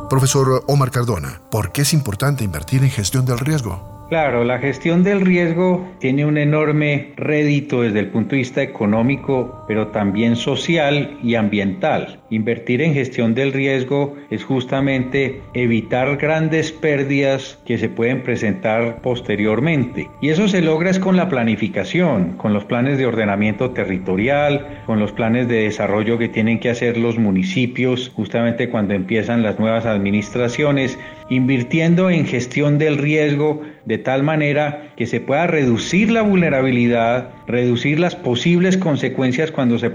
Profesor 0.08 0.62
Omar 0.68 0.92
Cardona, 0.92 1.40
¿por 1.50 1.72
qué 1.72 1.82
es 1.82 1.92
importante 1.92 2.44
invertir 2.44 2.84
en 2.84 2.90
gestión 2.90 3.26
del 3.26 3.40
riesgo? 3.40 4.06
Claro, 4.08 4.44
la 4.44 4.58
gestión 4.58 5.02
del 5.02 5.22
riesgo 5.22 5.88
tiene 5.98 6.24
un 6.24 6.38
enorme 6.38 7.14
rédito 7.16 7.80
desde 7.80 8.00
el 8.00 8.10
punto 8.10 8.30
de 8.30 8.36
vista 8.36 8.62
económico, 8.62 9.64
pero 9.66 9.88
también 9.88 10.36
social 10.36 11.18
y 11.22 11.34
ambiental. 11.34 12.20
Invertir 12.34 12.82
en 12.82 12.94
gestión 12.94 13.32
del 13.32 13.52
riesgo 13.52 14.16
es 14.28 14.42
justamente 14.42 15.40
evitar 15.54 16.16
grandes 16.16 16.72
pérdidas 16.72 17.60
que 17.64 17.78
se 17.78 17.88
pueden 17.88 18.24
presentar 18.24 19.00
posteriormente. 19.02 20.10
Y 20.20 20.30
eso 20.30 20.48
se 20.48 20.60
logra 20.60 20.90
es 20.90 20.98
con 20.98 21.16
la 21.16 21.28
planificación, 21.28 22.32
con 22.36 22.52
los 22.52 22.64
planes 22.64 22.98
de 22.98 23.06
ordenamiento 23.06 23.70
territorial, 23.70 24.82
con 24.84 24.98
los 24.98 25.12
planes 25.12 25.46
de 25.46 25.62
desarrollo 25.62 26.18
que 26.18 26.28
tienen 26.28 26.58
que 26.58 26.70
hacer 26.70 26.96
los 26.96 27.18
municipios 27.18 28.10
justamente 28.16 28.68
cuando 28.68 28.94
empiezan 28.94 29.44
las 29.44 29.60
nuevas 29.60 29.86
administraciones 29.86 30.98
invirtiendo 31.30 32.10
en 32.10 32.26
gestión 32.26 32.78
del 32.78 32.98
riesgo 32.98 33.62
de 33.84 33.98
tal 33.98 34.22
manera 34.22 34.88
que 34.96 35.06
se 35.06 35.20
pueda 35.20 35.46
reducir 35.46 36.10
la 36.10 36.22
vulnerabilidad, 36.22 37.30
reducir 37.46 37.98
las 37.98 38.16
posibles 38.16 38.76
consecuencias 38.76 39.50
cuando 39.50 39.78
se, 39.78 39.90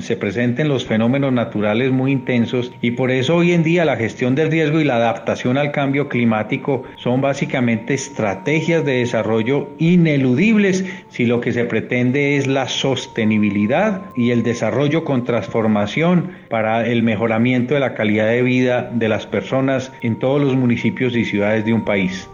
se, 0.00 0.16
presenten 0.16 0.68
los 0.68 0.84
fenómenos 0.84 1.32
naturales 1.32 1.61
muy 1.92 2.10
intensos 2.12 2.72
y 2.82 2.90
por 2.92 3.10
eso 3.10 3.36
hoy 3.36 3.52
en 3.52 3.62
día 3.62 3.84
la 3.84 3.96
gestión 3.96 4.34
del 4.34 4.50
riesgo 4.50 4.80
y 4.80 4.84
la 4.84 4.96
adaptación 4.96 5.56
al 5.56 5.70
cambio 5.70 6.08
climático 6.08 6.82
son 6.96 7.20
básicamente 7.20 7.94
estrategias 7.94 8.84
de 8.84 8.98
desarrollo 8.98 9.70
ineludibles 9.78 10.84
si 11.08 11.24
lo 11.24 11.40
que 11.40 11.52
se 11.52 11.64
pretende 11.64 12.36
es 12.36 12.48
la 12.48 12.68
sostenibilidad 12.68 14.02
y 14.16 14.30
el 14.30 14.42
desarrollo 14.42 15.04
con 15.04 15.24
transformación 15.24 16.32
para 16.48 16.84
el 16.86 17.04
mejoramiento 17.04 17.74
de 17.74 17.80
la 17.80 17.94
calidad 17.94 18.26
de 18.26 18.42
vida 18.42 18.90
de 18.92 19.08
las 19.08 19.26
personas 19.26 19.92
en 20.02 20.18
todos 20.18 20.40
los 20.40 20.56
municipios 20.56 21.14
y 21.14 21.24
ciudades 21.24 21.64
de 21.64 21.72
un 21.72 21.84
país. 21.84 22.28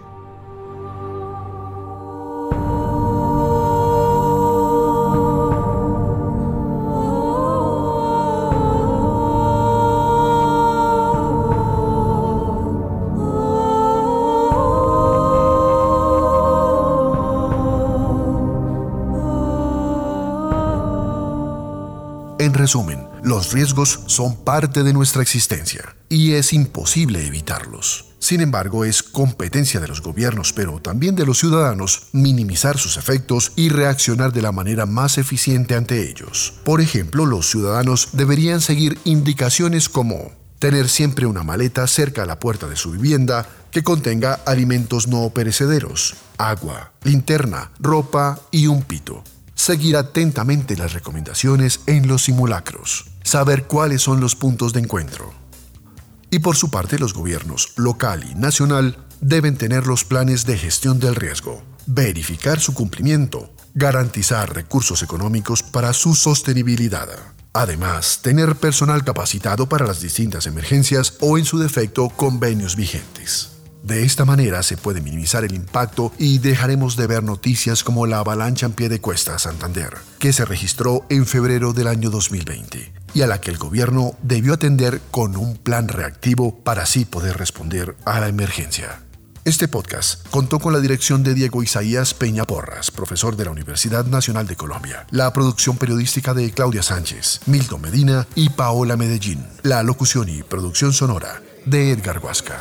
Resumen, 22.68 23.08
los 23.22 23.54
riesgos 23.54 24.00
son 24.08 24.44
parte 24.44 24.82
de 24.82 24.92
nuestra 24.92 25.22
existencia 25.22 25.96
y 26.10 26.32
es 26.32 26.52
imposible 26.52 27.26
evitarlos. 27.26 28.04
Sin 28.18 28.42
embargo, 28.42 28.84
es 28.84 29.02
competencia 29.02 29.80
de 29.80 29.88
los 29.88 30.02
gobiernos, 30.02 30.52
pero 30.52 30.78
también 30.78 31.16
de 31.16 31.24
los 31.24 31.38
ciudadanos, 31.38 32.08
minimizar 32.12 32.76
sus 32.76 32.98
efectos 32.98 33.52
y 33.56 33.70
reaccionar 33.70 34.34
de 34.34 34.42
la 34.42 34.52
manera 34.52 34.84
más 34.84 35.16
eficiente 35.16 35.76
ante 35.76 36.10
ellos. 36.10 36.60
Por 36.62 36.82
ejemplo, 36.82 37.24
los 37.24 37.48
ciudadanos 37.48 38.10
deberían 38.12 38.60
seguir 38.60 38.98
indicaciones 39.04 39.88
como 39.88 40.32
tener 40.58 40.90
siempre 40.90 41.24
una 41.24 41.44
maleta 41.44 41.86
cerca 41.86 42.24
a 42.24 42.26
la 42.26 42.38
puerta 42.38 42.66
de 42.66 42.76
su 42.76 42.90
vivienda 42.90 43.48
que 43.70 43.82
contenga 43.82 44.34
alimentos 44.44 45.08
no 45.08 45.30
perecederos, 45.30 46.16
agua, 46.36 46.92
linterna, 47.02 47.70
ropa 47.80 48.38
y 48.50 48.66
un 48.66 48.82
pito 48.82 49.24
seguir 49.58 49.96
atentamente 49.96 50.76
las 50.76 50.92
recomendaciones 50.92 51.80
en 51.86 52.06
los 52.06 52.24
simulacros, 52.24 53.06
saber 53.24 53.64
cuáles 53.66 54.00
son 54.00 54.20
los 54.20 54.36
puntos 54.36 54.72
de 54.72 54.80
encuentro. 54.80 55.34
Y 56.30 56.38
por 56.38 56.56
su 56.56 56.70
parte 56.70 56.98
los 56.98 57.12
gobiernos 57.12 57.72
local 57.76 58.24
y 58.30 58.36
nacional 58.36 58.96
deben 59.20 59.56
tener 59.58 59.86
los 59.86 60.04
planes 60.04 60.46
de 60.46 60.56
gestión 60.56 61.00
del 61.00 61.16
riesgo, 61.16 61.62
verificar 61.86 62.60
su 62.60 62.72
cumplimiento, 62.72 63.52
garantizar 63.74 64.54
recursos 64.54 65.02
económicos 65.02 65.64
para 65.64 65.92
su 65.92 66.14
sostenibilidad. 66.14 67.08
Además, 67.52 68.20
tener 68.22 68.54
personal 68.54 69.02
capacitado 69.02 69.68
para 69.68 69.86
las 69.86 70.00
distintas 70.00 70.46
emergencias 70.46 71.14
o 71.20 71.36
en 71.36 71.44
su 71.44 71.58
defecto 71.58 72.08
convenios 72.10 72.76
vigentes. 72.76 73.57
De 73.82 74.04
esta 74.04 74.24
manera 74.24 74.62
se 74.62 74.76
puede 74.76 75.00
minimizar 75.00 75.44
el 75.44 75.54
impacto 75.54 76.12
y 76.18 76.38
dejaremos 76.38 76.96
de 76.96 77.06
ver 77.06 77.22
noticias 77.22 77.84
como 77.84 78.06
la 78.06 78.18
avalancha 78.18 78.66
en 78.66 78.72
pie 78.72 78.88
de 78.88 79.00
cuesta 79.00 79.38
Santander, 79.38 79.94
que 80.18 80.32
se 80.32 80.44
registró 80.44 81.06
en 81.08 81.26
febrero 81.26 81.72
del 81.72 81.86
año 81.86 82.10
2020 82.10 82.92
y 83.14 83.22
a 83.22 83.26
la 83.26 83.40
que 83.40 83.50
el 83.50 83.58
gobierno 83.58 84.12
debió 84.22 84.54
atender 84.54 85.00
con 85.10 85.36
un 85.36 85.56
plan 85.56 85.88
reactivo 85.88 86.58
para 86.58 86.82
así 86.82 87.04
poder 87.04 87.38
responder 87.38 87.96
a 88.04 88.20
la 88.20 88.28
emergencia. 88.28 89.00
Este 89.44 89.66
podcast 89.66 90.28
contó 90.28 90.58
con 90.58 90.74
la 90.74 90.80
dirección 90.80 91.22
de 91.22 91.32
Diego 91.32 91.62
Isaías 91.62 92.12
Peña 92.12 92.44
Porras, 92.44 92.90
profesor 92.90 93.34
de 93.34 93.46
la 93.46 93.50
Universidad 93.50 94.04
Nacional 94.04 94.46
de 94.46 94.56
Colombia, 94.56 95.06
la 95.10 95.32
producción 95.32 95.78
periodística 95.78 96.34
de 96.34 96.50
Claudia 96.50 96.82
Sánchez, 96.82 97.40
Milton 97.46 97.80
Medina 97.80 98.26
y 98.34 98.50
Paola 98.50 98.98
Medellín, 98.98 99.46
la 99.62 99.82
locución 99.82 100.28
y 100.28 100.42
producción 100.42 100.92
sonora 100.92 101.40
de 101.64 101.92
Edgar 101.92 102.18
Huasca. 102.18 102.60